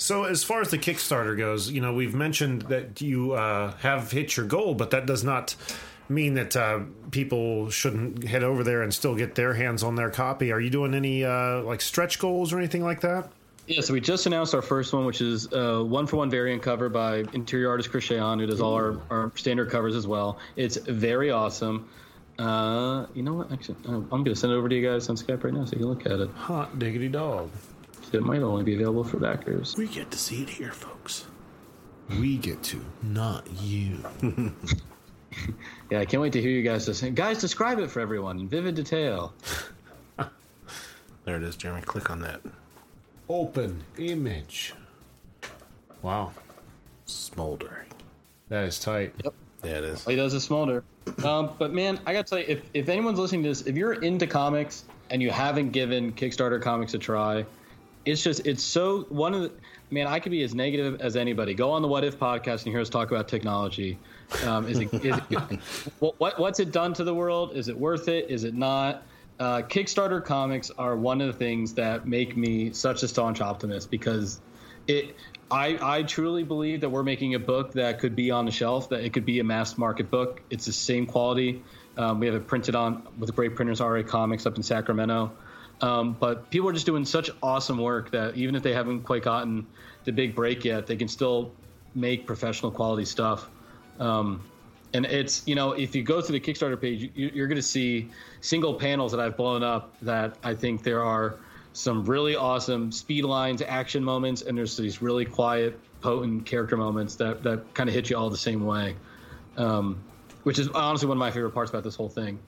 [0.00, 4.12] So, as far as the Kickstarter goes, you know, we've mentioned that you uh, have
[4.12, 5.56] hit your goal, but that does not
[6.08, 6.80] mean that uh,
[7.10, 10.52] people shouldn't head over there and still get their hands on their copy.
[10.52, 13.30] Are you doing any uh, like stretch goals or anything like that?
[13.66, 16.62] Yeah, so we just announced our first one, which is a one for one variant
[16.62, 20.38] cover by interior artist Chris Cheon, who does all our, our standard covers as well.
[20.54, 21.88] It's very awesome.
[22.38, 23.52] Uh, you know what?
[23.52, 25.72] Actually, I'm going to send it over to you guys on Skype right now so
[25.72, 26.30] you can look at it.
[26.30, 27.50] Hot diggity dog.
[28.12, 29.76] It might only be available for backers.
[29.76, 31.26] We get to see it here, folks.
[32.08, 33.98] We get to, not you.
[35.90, 36.86] Yeah, I can't wait to hear you guys.
[36.86, 39.32] Just, guys, describe it for everyone in vivid detail.
[41.24, 41.82] There it is, Jeremy.
[41.82, 42.40] Click on that.
[43.28, 44.72] Open image.
[46.00, 46.32] Wow,
[47.04, 47.86] Smoldering.
[48.48, 49.12] that is tight.
[49.22, 49.34] Yep.
[49.62, 50.04] Yeah, it is.
[50.06, 50.82] He does a smolder.
[51.22, 54.02] Um, but man, I gotta tell you, if, if anyone's listening to this, if you're
[54.02, 57.44] into comics and you haven't given Kickstarter comics a try,
[58.08, 59.52] it's just it's so one of the
[59.90, 60.06] man.
[60.06, 61.54] I could be as negative as anybody.
[61.54, 63.98] Go on the What If podcast and hear us talk about technology.
[64.44, 65.60] Um, is it, is it
[65.98, 67.54] what, what what's it done to the world?
[67.54, 68.30] Is it worth it?
[68.30, 69.02] Is it not?
[69.38, 73.90] Uh, Kickstarter comics are one of the things that make me such a staunch optimist
[73.90, 74.40] because
[74.88, 75.14] it
[75.50, 78.88] I, I truly believe that we're making a book that could be on the shelf
[78.88, 81.62] that it could be a mass market book it's the same quality
[81.96, 85.30] um, we have it printed on with great printers ra comics up in sacramento
[85.80, 89.22] um, but people are just doing such awesome work that even if they haven't quite
[89.22, 89.66] gotten
[90.04, 91.52] the big break yet they can still
[91.94, 93.48] make professional quality stuff.
[93.98, 94.42] Um,
[94.94, 97.62] and it's you know if you go to the kickstarter page you, you're going to
[97.62, 98.08] see
[98.40, 101.36] single panels that i've blown up that i think there are
[101.74, 107.16] some really awesome speed lines action moments and there's these really quiet potent character moments
[107.16, 108.96] that, that kind of hit you all the same way.
[109.56, 110.02] Um,
[110.44, 112.38] which is honestly one of my favorite parts about this whole thing.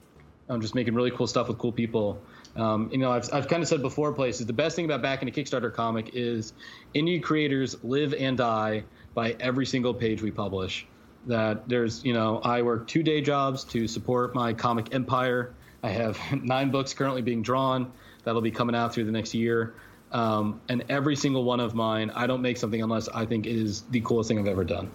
[0.49, 2.21] I'm just making really cool stuff with cool people
[2.55, 5.27] um, you know I've, I've kind of said before places the best thing about backing
[5.29, 6.53] a kickstarter comic is
[6.93, 8.83] indie creators live and die
[9.13, 10.85] by every single page we publish.
[11.27, 15.53] That there's you know i work two day jobs to support my comic empire.
[15.83, 17.91] I have nine books currently being drawn.
[18.23, 19.73] That'll be coming out through the next year.
[20.11, 23.55] Um, and every single one of mine i don't make something unless i think it
[23.55, 24.91] is the coolest thing i've ever done.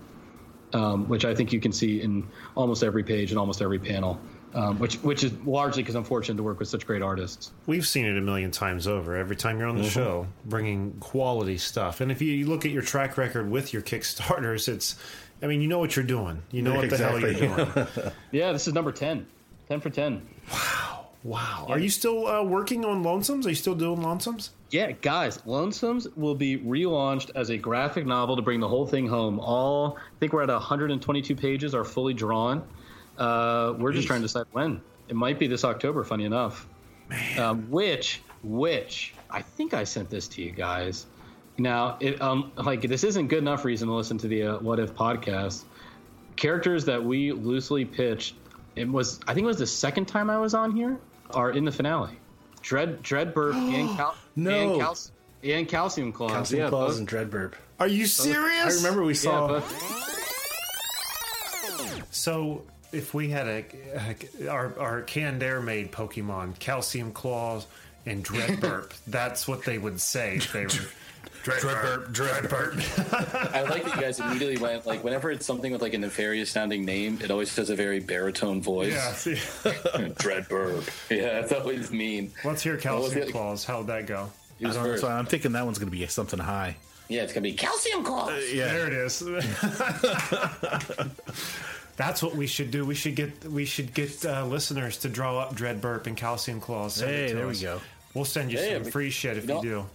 [0.74, 4.20] Um, which i think you can see in almost every page and almost every panel
[4.56, 7.86] um, which which is largely because i'm fortunate to work with such great artists We've
[7.86, 9.14] seen it a million times over.
[9.16, 9.90] Every time you're on the Mm-hmm.
[9.90, 12.00] show, bringing quality stuff.
[12.00, 14.96] And if you look at your track record with your Kickstarters, it's,
[15.42, 16.42] I mean, you know what you're doing.
[16.50, 18.12] You know what the hell you're doing.
[18.32, 19.26] yeah this is number 10
[19.68, 20.92] 10 for 10 wow.
[21.24, 21.66] Wow.
[21.68, 23.46] Are you still uh, working on Lonesomes?
[23.46, 24.50] Are you still doing Lonesomes?
[24.70, 29.08] Yeah, guys, Lonesomes will be relaunched as a graphic novel to bring the whole thing
[29.08, 29.40] home.
[29.40, 32.62] All I think we're at 122 pages are fully drawn.
[33.18, 34.80] Uh, we're just trying to decide when.
[35.08, 36.04] It might be this October.
[36.04, 36.66] Funny enough.
[37.38, 41.06] Um, which, which I think I sent this to you guys.
[41.58, 44.78] Now, it, um, like this isn't good enough reason to listen to the uh, What
[44.80, 45.64] If podcast.
[46.34, 48.34] Characters that we loosely pitched.
[48.74, 50.98] It was I think it was the second time I was on here.
[51.30, 52.18] Are in the finale.
[52.60, 54.72] Dread Dreadburp and, cal- No.
[54.72, 54.96] and, cal-
[55.44, 56.32] and calcium claws.
[56.32, 57.54] Calcium yeah, Claws both- and Dreadburp.
[57.80, 58.74] Are you serious?
[58.74, 59.46] I remember we saw.
[59.48, 60.02] both-
[62.10, 63.64] So if we had a,
[64.44, 67.66] a our our canned air made Pokemon, Calcium Claws
[68.06, 70.70] and Dreadburp, that's what they would say if they were.
[71.44, 73.54] Dreadburp, Dreadburp.
[73.54, 76.50] I like that you guys immediately went like whenever it's something with like a nefarious
[76.50, 78.92] sounding name, it always has a very baritone voice.
[78.92, 79.12] Yeah.
[79.12, 79.34] see.
[80.18, 80.88] Dreadburp.
[81.08, 82.32] Yeah, it's always mean.
[82.44, 83.30] Let's hear Calcium it?
[83.32, 83.64] Claws.
[83.64, 84.28] How'd that go?
[84.58, 85.02] He was Uh, first.
[85.02, 86.76] so I'm thinking that one's going to be something high.
[87.08, 88.52] Yeah, it's gonna be calcium claws.
[88.52, 89.22] Yeah, there it is.
[91.96, 92.84] That's what we should do.
[92.84, 96.94] We should get we should get uh, listeners to draw up Dreadburp and Calcium Claws.
[96.94, 97.80] Send it Hey, to there we go.
[98.14, 99.86] We'll send you Yeah, some but- free shit if you you, do.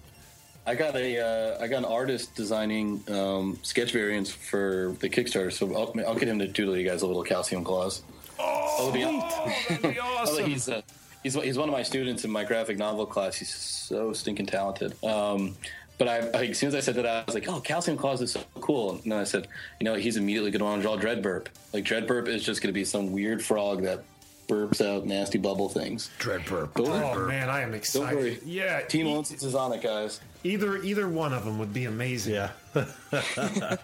[0.66, 1.18] I got a
[1.58, 6.16] uh, I got an artist designing um, sketch variants for the Kickstarter, so I'll, I'll
[6.16, 8.04] get him to doodle you guys a little calcium claws.
[8.40, 9.02] Oh, be,
[9.76, 10.46] That'd be awesome.
[10.46, 10.82] he's uh,
[11.24, 13.36] he's he's one of my students in my graphic novel class.
[13.38, 14.94] He's so stinking talented.
[15.04, 15.56] Um,
[16.02, 18.24] but I, I, as soon as I said that, I was like, "Oh, calcium claws
[18.24, 19.48] is so cool." And then I said,
[19.80, 21.46] "You know, he's immediately going to want to draw Dreadburp.
[21.74, 24.04] Like Dreadburp is just going to be some weird frog that
[24.48, 26.74] burps out nasty bubble things." Dreadburp.
[26.74, 27.28] Don't oh worry.
[27.28, 28.18] man, I am excited.
[28.18, 28.40] worry.
[28.44, 30.22] Yeah, Team e- Once is on it, guys.
[30.44, 32.34] either either one of them would be amazing.
[32.34, 32.50] Yeah.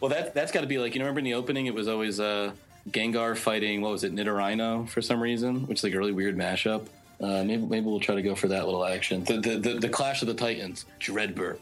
[0.00, 1.88] Well, that that's got to be like you know, remember in the opening, it was
[1.88, 2.52] always uh,
[2.90, 6.36] Gengar fighting what was it, Nidorino for some reason, which is like a really weird
[6.36, 6.86] mashup.
[7.20, 9.24] Uh, maybe maybe we'll try to go for that little action.
[9.24, 11.60] The the, the, the Clash of the Titans, Dreadburp,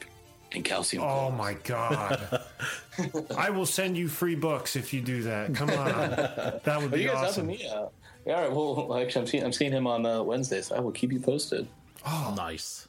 [0.53, 1.03] and Calcium.
[1.05, 1.39] Oh Claws.
[1.39, 2.43] my god!
[3.37, 5.55] I will send you free books if you do that.
[5.55, 5.77] Come on,
[6.65, 7.49] that would Are be you guys awesome.
[7.49, 7.93] helping me out?
[8.27, 8.53] Yeah, all right.
[8.53, 11.21] Well, actually, I'm seeing I'm seeing him on uh, Wednesday, so I will keep you
[11.21, 11.69] posted.
[12.07, 12.89] Oh, nice.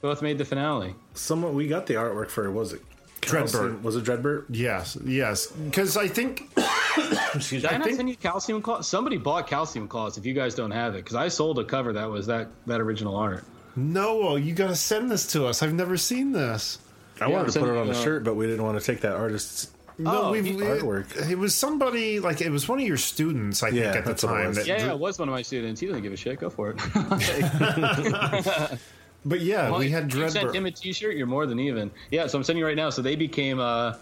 [0.00, 0.94] both made the finale.
[1.14, 2.82] Someone we got the artwork for was it
[3.22, 3.82] Dreadburp.
[3.82, 4.44] Was it Dreadburp?
[4.50, 6.48] Yes, yes, because I think
[7.34, 7.78] Excuse Did I, me.
[7.78, 8.86] not think- send you calcium claws?
[8.88, 10.16] Somebody bought calcium claws.
[10.18, 12.80] If you guys don't have it, because I sold a cover that was that that
[12.80, 13.44] original art.
[13.76, 15.62] Noah, you got to send this to us.
[15.62, 16.78] I've never seen this.
[17.20, 18.84] I wanted to put it it, on a uh, shirt, but we didn't want to
[18.84, 19.70] take that artist's.
[19.98, 21.30] No, Oh, we've he- it, Artwork.
[21.30, 24.24] It was somebody like it was one of your students, I think, at the that's
[24.24, 24.52] what it time.
[24.54, 25.80] That Yeah, drew- yeah, it was one of my students.
[25.80, 26.38] He doesn't give a shit.
[26.38, 26.80] Go for it.
[29.24, 31.16] But yeah, we had You sent him a T-shirt.
[31.16, 31.90] You're more than even.
[32.12, 32.90] Yeah, so I'm sending you right now.
[32.90, 33.94] So they became uh,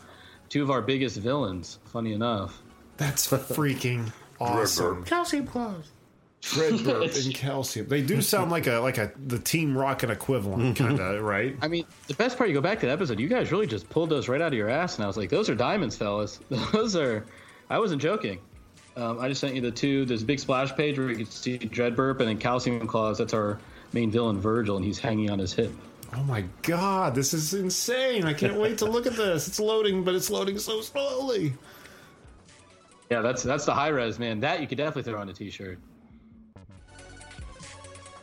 [0.51, 1.79] two of our biggest villains.
[1.87, 2.61] Funny enough.
[2.97, 5.05] That's freaking awesome.
[5.05, 5.91] Calcium claws.
[6.43, 7.89] Dreadburp and calcium.
[7.89, 11.57] They do sound like a like a the Team Rocket equivalent, kind of, right?
[11.63, 13.89] I mean, the best part, you go back to the episode, you guys really just
[13.89, 16.41] pulled those right out of your ass, and I was like, those are diamonds, fellas.
[16.51, 17.25] Those are.
[17.71, 18.41] I wasn't joking.
[18.97, 20.05] Um, I just sent you the two.
[20.05, 23.19] There's a big splash page where you can see Dreadburp and then Calcium Claws.
[23.19, 23.59] That's our
[23.93, 25.73] main villain, Virgil, and he's hanging on his hip.
[26.15, 28.25] Oh my god, this is insane!
[28.25, 29.49] I can't wait to look at this.
[29.49, 31.55] It's loading, but it's loading so slowly.
[33.11, 34.41] Yeah, that's that's the high res, man.
[34.41, 35.79] That you could definitely throw on a T-shirt.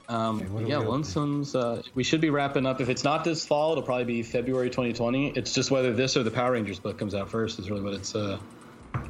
[0.10, 0.86] Um, are yeah, we?
[0.86, 1.56] Lonesome's.
[1.56, 2.82] Uh, we should be wrapping up.
[2.82, 5.30] If it's not this fall, it'll probably be February 2020.
[5.30, 7.94] It's just whether this or the Power Rangers book comes out first is really what
[7.94, 8.38] it's uh,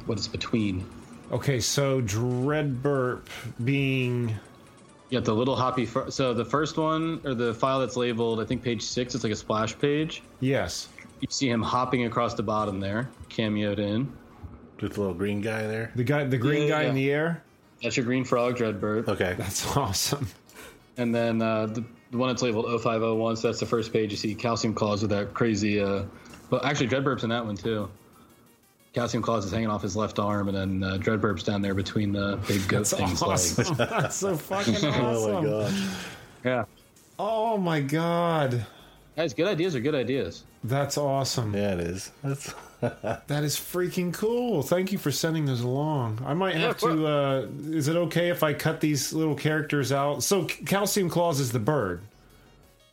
[0.06, 0.86] what it's between.
[1.32, 3.22] Okay, so Dreadburp
[3.64, 4.28] being
[5.08, 5.86] You got the little hoppy.
[6.10, 9.14] So the first one or the file that's labeled, I think page six.
[9.14, 10.22] It's like a splash page.
[10.40, 10.88] yes,
[11.20, 14.12] You see him hopping across the bottom there, cameoed in.
[14.82, 15.92] With the little green guy there.
[15.94, 16.88] the guy, the green Yeah, guy yeah.
[16.88, 17.42] in the air.
[17.82, 19.08] That's your green frog, Dreadbird.
[19.08, 19.34] Okay.
[19.38, 20.26] That's awesome.
[20.96, 24.10] And then uh, the, the one that's labeled 0501, so that's the first page.
[24.10, 25.80] You see Calcium Claws with that crazy.
[25.80, 26.02] Uh,
[26.50, 27.88] well, actually, Dreadburp's in that one too.
[28.92, 32.12] Calcium Claws is hanging off his left arm, and then uh, Dreadburp's down there between
[32.12, 33.58] the big goat That's thing's legs.
[33.58, 33.76] awesome.
[33.78, 34.92] That's so fucking awesome.
[34.94, 35.88] Oh my gosh.
[36.44, 36.64] Yeah.
[37.18, 38.66] Oh my god,
[39.16, 40.44] Guys, good ideas are good ideas.
[40.64, 41.54] that's awesome.
[41.54, 42.10] Yeah, it is.
[42.22, 42.52] That's
[43.28, 44.62] That is freaking cool.
[44.62, 46.22] Thank you for sending those along.
[46.26, 47.06] I might have of to.
[47.06, 50.22] Uh, is it okay if I cut these little characters out?
[50.24, 52.00] So Calcium Claws is the bird.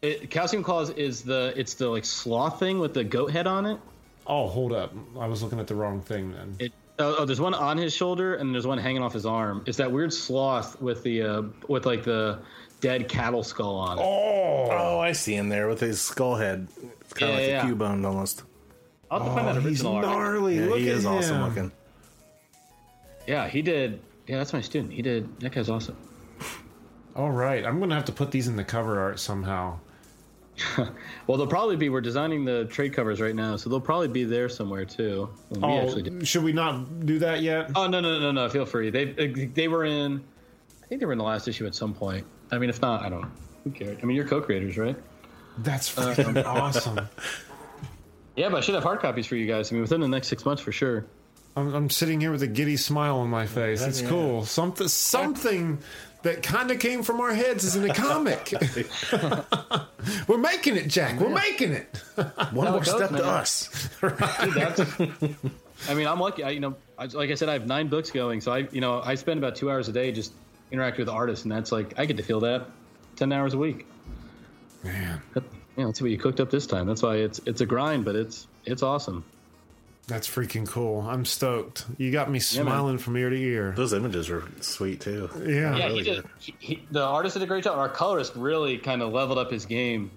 [0.01, 3.65] It, Calcium Claws is the it's the like sloth thing with the goat head on
[3.65, 3.79] it.
[4.27, 4.93] Oh, hold up.
[5.19, 6.55] I was looking at the wrong thing then.
[6.59, 9.63] It oh, oh, there's one on his shoulder and there's one hanging off his arm.
[9.65, 12.39] It's that weird sloth with the uh, with like the
[12.79, 14.01] dead cattle skull on it.
[14.01, 16.67] Oh, oh, I see him there with his skull head.
[17.01, 17.67] It's kind Yeah, of like yeah.
[17.67, 18.43] a cubone almost.
[19.11, 20.05] I'll have to find oh, that Oh, he's original art.
[20.05, 20.59] gnarly.
[20.59, 21.41] Yeah, Look he at is awesome him.
[21.47, 21.71] looking.
[23.27, 24.01] Yeah, he did.
[24.27, 24.93] Yeah, that's my student.
[24.93, 25.39] He did.
[25.39, 25.97] That guy's awesome.
[27.15, 29.79] All right, I'm gonna have to put these in the cover art somehow.
[31.27, 31.89] Well, they'll probably be.
[31.89, 35.29] We're designing the trade covers right now, so they'll probably be there somewhere too.
[35.49, 37.69] when we oh, actually Oh, should we not do that yet?
[37.75, 38.49] Oh no no no no!
[38.49, 38.89] Feel free.
[38.89, 40.23] They they were in.
[40.83, 42.25] I think they were in the last issue at some point.
[42.51, 43.29] I mean, if not, I don't.
[43.63, 43.99] Who cares?
[44.01, 44.95] I mean, you're co-creators, right?
[45.59, 47.07] That's uh, freaking awesome.
[48.39, 49.69] Yeah, but I should have hard copies for you guys.
[49.69, 51.05] I mean, within the next six months for sure.
[51.57, 53.81] I'm, I'm sitting here with a giddy smile on my face.
[53.81, 54.45] It's cool.
[54.45, 55.79] Something, something
[56.21, 58.53] that kind of came from our heads is in a comic.
[60.29, 61.19] We're making it, Jack.
[61.19, 62.01] We're making it.
[62.53, 63.19] One How more goes, step man.
[63.19, 63.89] to us.
[63.99, 65.35] Dude.
[65.89, 66.43] I mean, I'm lucky.
[66.43, 68.79] I, you know, I, like I said, I have nine books going, so I, you
[68.79, 70.31] know, I spend about two hours a day just
[70.71, 72.67] interacting with artists, and that's like I get to feel that
[73.17, 73.85] ten hours a week.
[74.81, 75.21] Man,
[75.79, 76.87] That, you know, let's see what you cooked up this time.
[76.87, 79.23] That's why it's it's a grind, but it's it's awesome.
[80.07, 81.01] that's freaking cool.
[81.01, 81.85] I'm stoked.
[81.97, 82.41] You got me man.
[82.41, 83.73] smiling from ear to ear.
[83.77, 85.29] Those images are sweet too.
[85.39, 85.77] Yeah.
[85.77, 86.25] Yeah, really he did.
[86.39, 87.77] He, he, the artist did a great job.
[87.77, 90.11] Our colorist really kind of leveled up his game.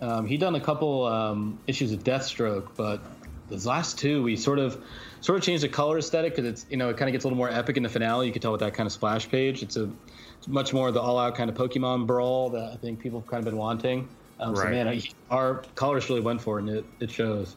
[0.00, 3.00] Um, he done a couple um, issues of Deathstroke, but
[3.48, 4.80] those last two we sort of
[5.20, 7.26] sort of changed the color aesthetic because it's you know it kind of gets a
[7.26, 8.26] little more epic in the finale.
[8.26, 9.64] You can tell with that kind of splash page.
[9.64, 9.90] It's a
[10.38, 13.28] it's much more the all out kind of Pokemon brawl that I think people have
[13.28, 14.08] kind of been wanting.
[14.40, 17.56] Um, So man, I, our colorist really went for it, and it, it shows.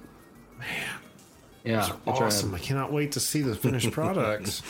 [0.59, 0.67] Man,
[1.63, 2.21] yeah, it's rad.
[2.27, 2.55] awesome.
[2.55, 4.61] I cannot wait to see the finished products.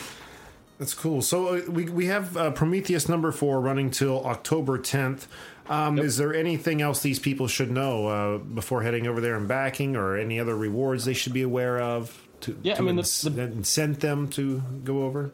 [0.78, 1.22] That's cool.
[1.22, 5.26] So uh, we we have uh, Prometheus number four running till October 10th.
[5.68, 9.46] Um, Is there anything else these people should know uh, before heading over there and
[9.46, 12.20] backing, or any other rewards they should be aware of?
[12.40, 15.32] To, Yeah, I to mean, the- the- incent them to go over.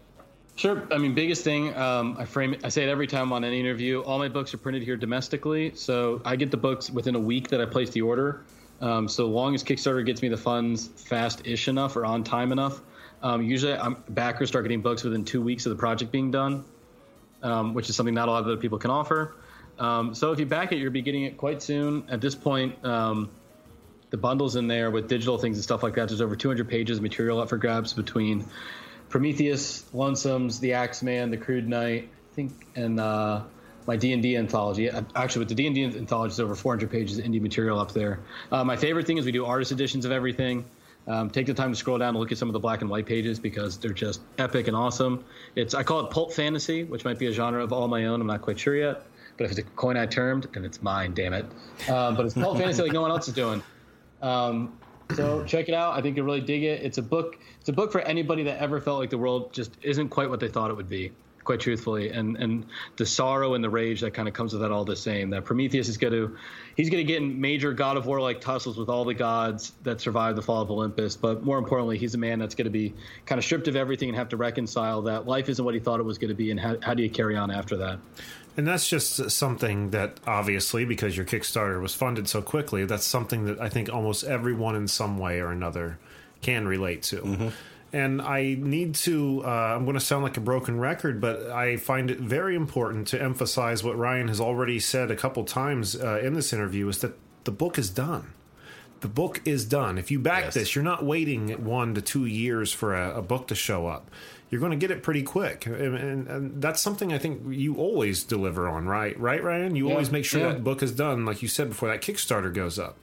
[0.58, 0.82] Sure.
[0.90, 3.60] I mean, biggest thing, um, I frame it, I say it every time on any
[3.60, 4.00] interview.
[4.00, 5.72] All my books are printed here domestically.
[5.76, 8.42] So I get the books within a week that I place the order.
[8.80, 12.50] Um, so long as Kickstarter gets me the funds fast ish enough or on time
[12.50, 12.80] enough,
[13.22, 16.64] um, usually I'm, backers start getting books within two weeks of the project being done,
[17.44, 19.36] um, which is something not a lot of other people can offer.
[19.78, 22.02] Um, so if you back it, you'll be getting it quite soon.
[22.10, 23.30] At this point, um,
[24.10, 26.08] the bundles in there with digital things and stuff like that.
[26.08, 28.44] There's over 200 pages of material up for grabs between
[29.08, 33.42] Prometheus, Lonesomes, The Axeman, The Crude Knight, I think, and uh,
[33.86, 34.90] my D and D anthology.
[34.90, 37.78] Uh, Actually, with the D and D anthology, there's over 400 pages of indie material
[37.78, 38.20] up there.
[38.52, 40.64] Uh, my favorite thing is we do artist editions of everything.
[41.06, 42.90] Um, take the time to scroll down and look at some of the black and
[42.90, 45.24] white pages because they're just epic and awesome.
[45.54, 48.20] It's I call it pulp fantasy, which might be a genre of all my own.
[48.20, 49.06] I'm not quite sure yet,
[49.38, 51.14] but if it's a coin I termed, then it's mine.
[51.14, 51.46] Damn it!
[51.88, 53.62] Um, but it's pulp fantasy like no one else is doing.
[54.20, 54.77] Um,
[55.14, 55.94] so check it out.
[55.96, 56.82] I think you'll really dig it.
[56.82, 57.38] It's a book.
[57.60, 60.40] It's a book for anybody that ever felt like the world just isn't quite what
[60.40, 61.12] they thought it would be.
[61.44, 64.70] Quite truthfully, and and the sorrow and the rage that kind of comes with that
[64.70, 65.30] all the same.
[65.30, 66.36] That Prometheus is going to,
[66.78, 69.72] he's going to get in major God of War like tussles with all the gods
[69.82, 71.16] that survived the fall of Olympus.
[71.16, 72.94] But more importantly, he's a man that's going to be
[73.26, 76.00] kind of stripped of everything and have to reconcile that life isn't what he thought
[76.00, 77.98] it was going to be, and how how do you carry on after that?
[78.56, 83.44] And that's just something that obviously, because your Kickstarter was funded so quickly, that's something
[83.44, 85.98] that I think almost everyone in some way or another
[86.42, 87.16] can relate to.
[87.18, 87.48] Mm-hmm.
[87.92, 91.78] And I need to, uh, I'm going to sound like a broken record, but I
[91.78, 96.20] find it very important to emphasize what Ryan has already said a couple times uh,
[96.22, 98.32] in this interview is that the book is done.
[99.00, 99.96] The book is done.
[99.96, 100.54] If you back Yes.
[100.54, 104.10] this, you're not waiting one to two years for a, a book to show up.
[104.50, 107.76] You're going to get it pretty quick, and, and, and that's something I think you
[107.76, 109.18] always deliver on, right?
[109.20, 109.76] Right, Ryan?
[109.76, 110.48] You Yeah, always make sure yeah.
[110.48, 112.98] that book is done, like you said before that Kickstarter goes up.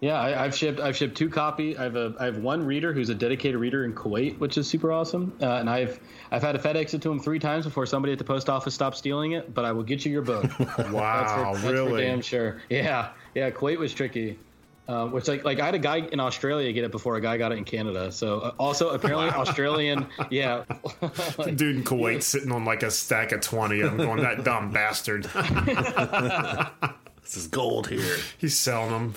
[0.00, 1.76] Yeah, I, I've shipped I've shipped two copy.
[1.76, 4.68] I have a I have one reader who's a dedicated reader in Kuwait, which is
[4.68, 5.32] super awesome.
[5.42, 5.98] Uh, and I've
[6.30, 8.74] I've had to FedEx it to him three times before somebody at the post office
[8.74, 9.52] stopped stealing it.
[9.52, 10.44] But I will get you your book.
[10.60, 11.90] Wow, that's for, that's really?
[11.90, 12.62] for damn sure.
[12.68, 13.50] Yeah, yeah.
[13.50, 14.38] Kuwait was tricky.
[14.86, 17.36] Uh, which like like I had a guy in Australia get it before a guy
[17.36, 18.10] got it in Canada.
[18.12, 20.06] So uh, also apparently Australian.
[20.30, 20.64] Yeah,
[21.44, 23.82] Dude in Kuwait sitting on like a stack of 20.
[23.82, 25.24] I'm going, that dumb bastard.
[27.22, 28.16] This is gold here.
[28.38, 29.14] He's selling them.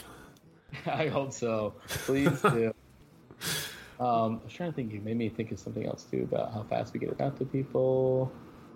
[0.86, 1.76] I hope so.
[1.88, 2.74] Please do.
[4.00, 4.92] Um, I was trying to think.
[4.94, 7.38] You made me think of something else too about how fast we get it out
[7.38, 8.32] to people.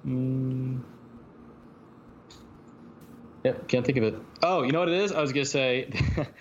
[0.06, 0.82] Mm.
[3.44, 4.16] Yep, can't think of it.
[4.44, 5.12] Oh, you know what it is?
[5.12, 5.90] I was gonna say,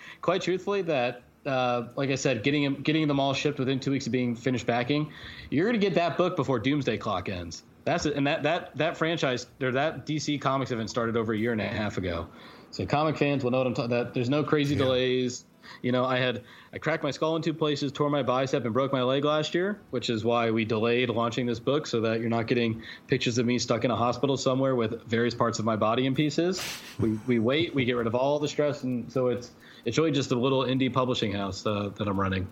[0.21, 3.89] quite truthfully, that uh, like I said, getting 'em- getting them all shipped within two
[3.89, 5.11] weeks of being finished backing,
[5.49, 7.63] you're gonna get that book before Doomsday Clock ends.
[7.85, 11.37] That's it, and that that that franchise or that DC Comics event started over a
[11.37, 12.27] year and a half ago.
[12.75, 13.91] So comic fans will know what I'm talking.
[13.91, 15.45] That there's no crazy delays.
[15.81, 18.73] You know, I had I cracked my skull in two places, tore my bicep, and
[18.73, 22.19] broke my leg last year, which is why we delayed launching this book so that
[22.19, 25.63] you're not getting pictures of me stuck in a hospital somewhere with various parts of
[25.63, 26.61] my body in pieces.
[26.99, 29.51] We we wait, we get rid of all the stress, and so it's
[29.85, 32.45] it's really just a little indie publishing house uh, that I'm running.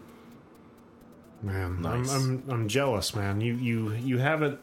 [1.41, 2.09] Man, Nice.
[2.09, 3.41] I'm, I'm I'm jealous, man.
[3.41, 4.57] You you you have it.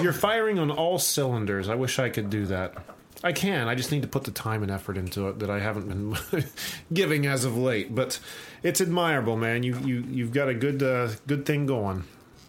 [0.00, 1.68] You're firing on all cylinders.
[1.68, 2.93] I wish I could do that.
[3.24, 3.68] I can.
[3.68, 6.44] I just need to put the time and effort into it that I haven't been
[6.92, 7.94] giving as of late.
[7.94, 8.20] But
[8.62, 9.62] it's admirable, man.
[9.62, 12.04] You you you've got a good uh, good thing going.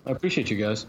[0.05, 0.85] I appreciate you guys.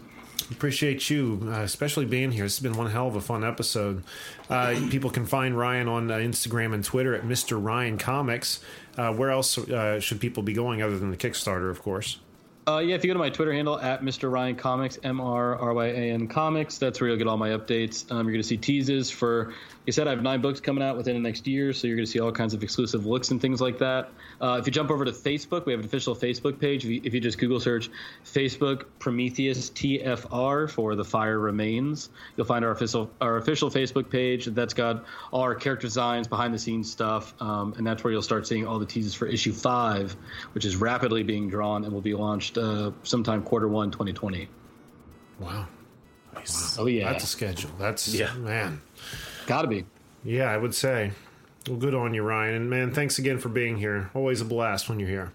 [0.51, 2.43] Appreciate you, uh, especially being here.
[2.43, 4.03] This has been one hell of a fun episode.
[4.49, 7.61] Uh, people can find Ryan on uh, Instagram and Twitter at Mr.
[7.61, 8.59] Ryan Comics.
[8.97, 12.19] Uh, where else uh, should people be going other than the Kickstarter, of course?
[12.67, 14.29] Uh, yeah, if you go to my Twitter handle at Mr.
[14.29, 17.51] Ryan Comics, M R R Y A N Comics, that's where you'll get all my
[17.51, 18.11] updates.
[18.11, 19.55] Um, you're going to see teases for, like
[19.87, 22.05] I said, I have nine books coming out within the next year, so you're going
[22.05, 24.09] to see all kinds of exclusive looks and things like that.
[24.41, 26.83] Uh, if you jump over to Facebook, we have an official Facebook page.
[26.83, 27.89] If you, if you just Google search
[28.25, 34.43] Facebook Prometheus TFR for The Fire Remains, you'll find our official our official Facebook page.
[34.43, 38.21] That's got all our character designs, behind the scenes stuff, um, and that's where you'll
[38.21, 40.17] start seeing all the teases for issue five,
[40.51, 44.47] which is rapidly being drawn and will be launched uh, sometime quarter one 2020.
[45.39, 45.67] Wow.
[46.77, 47.71] Oh yeah, That's a schedule.
[47.79, 48.33] That's, Yeah.
[48.35, 48.81] man.
[49.47, 49.85] gotta be.
[50.23, 51.11] Yeah, I would say.
[51.67, 52.55] Well, good on you, Ryan.
[52.55, 54.09] And, man, thanks again for being here.
[54.13, 55.31] Always a blast when you're here.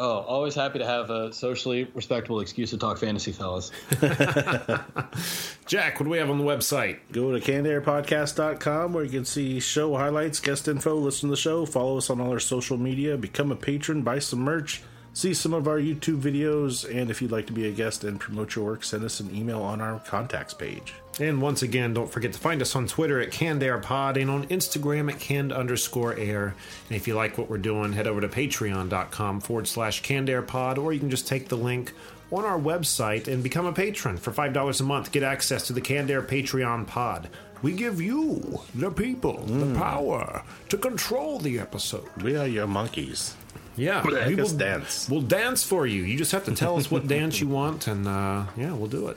[0.00, 3.72] Oh, always happy to have a socially respectable excuse to talk fantasy, fellas.
[5.66, 6.98] Jack, what do we have on the website?
[7.12, 11.66] Go to cannedairpodcast.com where you can see show highlights, guest info, listen to the show,
[11.66, 14.82] follow us on all our social media, become a patron, buy some merch,
[15.18, 18.20] see some of our YouTube videos, and if you'd like to be a guest and
[18.20, 20.94] promote your work, send us an email on our contacts page.
[21.18, 25.12] And once again, don't forget to find us on Twitter at CannedAirPod and on Instagram
[25.12, 26.54] at canned underscore air.
[26.88, 30.92] And if you like what we're doing, head over to patreon.com forward slash CannedAirPod, or
[30.92, 31.92] you can just take the link
[32.30, 35.10] on our website and become a patron for $5 a month.
[35.10, 37.28] Get access to the Canned Air Patreon pod.
[37.60, 39.76] We give you, the people, the mm.
[39.76, 42.08] power to control the episode.
[42.22, 43.34] We are your monkeys.
[43.78, 45.08] Yeah, we will dance.
[45.08, 46.02] We'll dance for you.
[46.02, 49.08] You just have to tell us what dance you want, and uh, yeah, we'll do
[49.08, 49.16] it.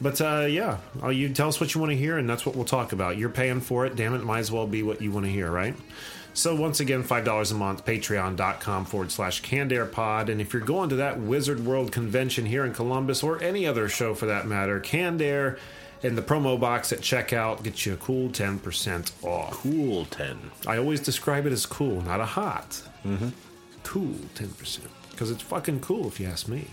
[0.00, 2.54] But uh, yeah, uh, you tell us what you want to hear, and that's what
[2.54, 3.16] we'll talk about.
[3.16, 3.96] You're paying for it.
[3.96, 5.74] Damn it, might as well be what you want to hear, right?
[6.34, 10.28] So once again, five dollars a month, patreon.com forward slash CannedAirPod.
[10.28, 13.88] And if you're going to that Wizard World convention here in Columbus or any other
[13.88, 15.58] show for that matter, CannedAir
[16.02, 19.52] in the promo box at checkout gets you a cool 10% off.
[19.52, 20.50] Cool 10.
[20.66, 22.82] I always describe it as cool, not a hot.
[23.02, 23.28] Mm-hmm.
[23.86, 26.66] Cool, ten percent, because it's fucking cool if you ask me.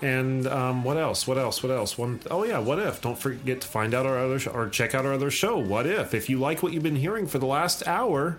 [0.00, 1.26] And um, what else?
[1.26, 1.62] What else?
[1.62, 1.98] What else?
[1.98, 3.00] One oh yeah, what if?
[3.02, 5.58] Don't forget to find out our other sh- or check out our other show.
[5.58, 6.14] What if?
[6.14, 8.38] If you like what you've been hearing for the last hour,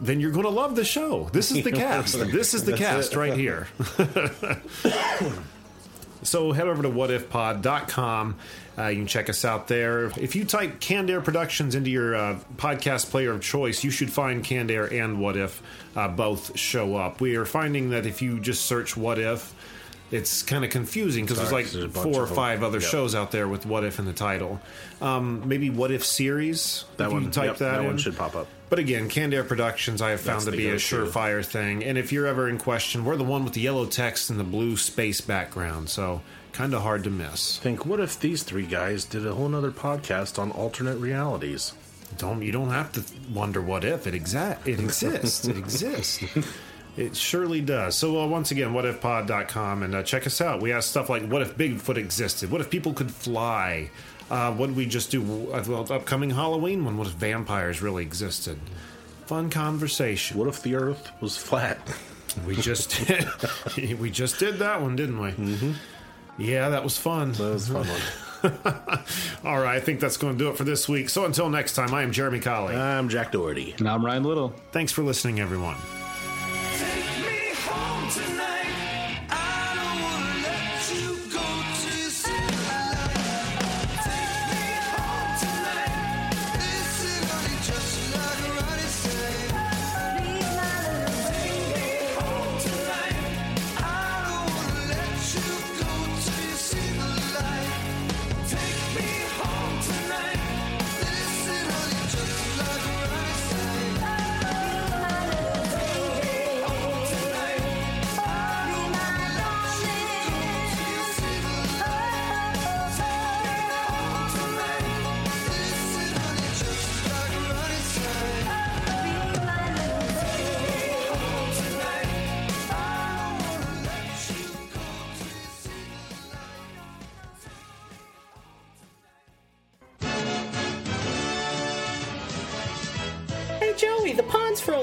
[0.00, 1.28] then you're going to love the show.
[1.32, 2.18] This is the cast.
[2.32, 3.68] this is the cast right here.
[6.22, 8.36] So head over to whatifpod.com.
[8.78, 10.06] Uh, you can check us out there.
[10.18, 14.10] If you type Canned Air Productions into your uh, podcast player of choice, you should
[14.12, 15.62] find Canned Air and What If
[15.96, 17.20] uh, both show up.
[17.20, 19.54] We are finding that if you just search What If,
[20.10, 22.90] it's kind of confusing because there's like there's four or five other Yep.
[22.90, 24.60] shows out there with What If in the title.
[25.00, 26.84] Um, maybe What If series.
[26.96, 28.48] That one, type yep, that, that one should pop up.
[28.68, 31.82] But again, Canned Air Productions, I have found That's to be a surefire thing.
[31.82, 34.44] And if you're ever in question, we're the one with the yellow text and the
[34.44, 37.58] blue space background, so kind of hard to miss.
[37.58, 41.72] Think, what if these three guys did a whole nother podcast on alternate realities?
[42.18, 43.02] Don't you don't have to
[43.32, 45.46] wonder what if it exact it exists.
[45.46, 46.22] it exists.
[46.96, 47.96] It surely does.
[47.96, 50.60] So uh, once again, whatifpod.com and uh, check us out.
[50.60, 52.50] We ask stuff like what if Bigfoot existed?
[52.50, 53.90] What if people could fly?
[54.30, 55.50] Uh, what did we just do?
[55.52, 56.96] Uh, well, upcoming Halloween one.
[56.96, 58.58] What if vampires really existed?
[59.26, 60.38] Fun conversation.
[60.38, 61.78] What if the Earth was flat?
[62.46, 63.06] We just
[63.76, 65.30] did, we just did that one, didn't we?
[65.30, 65.72] Mm-hmm.
[66.38, 67.32] Yeah, that was fun.
[67.32, 68.00] That was a fun one.
[69.44, 71.08] All right, I think that's going to do it for this week.
[71.10, 72.74] So until next time, I am Jeremy Colley.
[72.74, 73.74] I'm Jack Doherty.
[73.78, 74.54] And I'm Ryan Little.
[74.72, 75.76] Thanks for listening, everyone.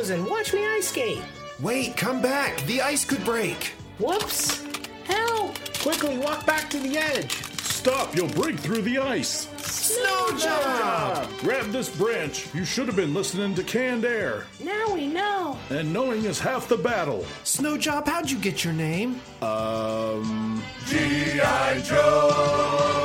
[0.08, 0.30] Frozen.
[0.30, 1.22] Watch me ice skate.
[1.60, 2.60] Wait, come back.
[2.62, 3.74] The ice could break.
[4.00, 4.66] Whoops.
[5.06, 5.56] Help!
[5.80, 7.32] Quickly walk back to the edge.
[7.32, 9.48] stop, you'll break through the ice.
[9.58, 11.30] Snow job!
[11.40, 12.54] Grab this branch.
[12.54, 14.46] You should have been listening to canned air.
[14.62, 15.58] Now we know.
[15.70, 17.26] And knowing is half the battle.
[17.44, 19.22] Snow job, how'd you get your name?
[19.42, 20.62] Um.
[20.88, 21.82] G.I.
[21.86, 22.97] Joe!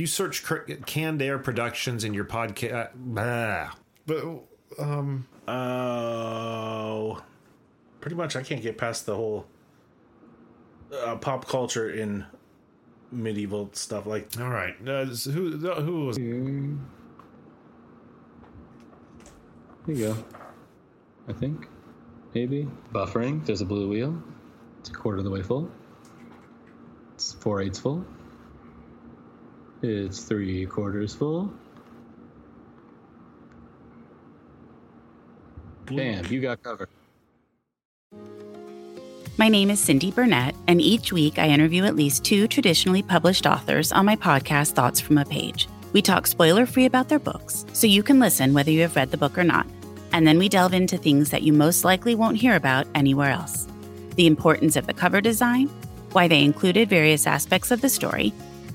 [0.00, 3.74] If you search cr- Canned Air Productions in your podcast, uh,
[4.06, 4.24] but
[4.78, 7.22] um, Oh,
[8.00, 8.34] pretty much.
[8.34, 9.44] I can't get past the whole
[10.90, 12.24] uh, pop culture in
[13.12, 14.06] medieval stuff.
[14.06, 16.16] Like, all right, uh, who who was?
[16.16, 16.78] Here
[19.86, 20.16] you go.
[21.28, 21.68] I think.
[22.32, 22.66] Maybe.
[22.90, 23.44] Buffering.
[23.44, 24.22] There's a blue wheel.
[24.78, 25.70] It's a quarter of the way full.
[27.16, 28.06] It's four eighths full.
[29.82, 31.50] It's three quarters full.
[35.86, 36.88] Bam, you got covered.
[39.38, 43.46] My name is Cindy Burnett, and each week I interview at least two traditionally published
[43.46, 45.66] authors on my podcast, Thoughts from a Page.
[45.94, 49.10] We talk spoiler free about their books, so you can listen whether you have read
[49.10, 49.66] the book or not.
[50.12, 53.66] And then we delve into things that you most likely won't hear about anywhere else
[54.16, 55.68] the importance of the cover design,
[56.12, 58.34] why they included various aspects of the story,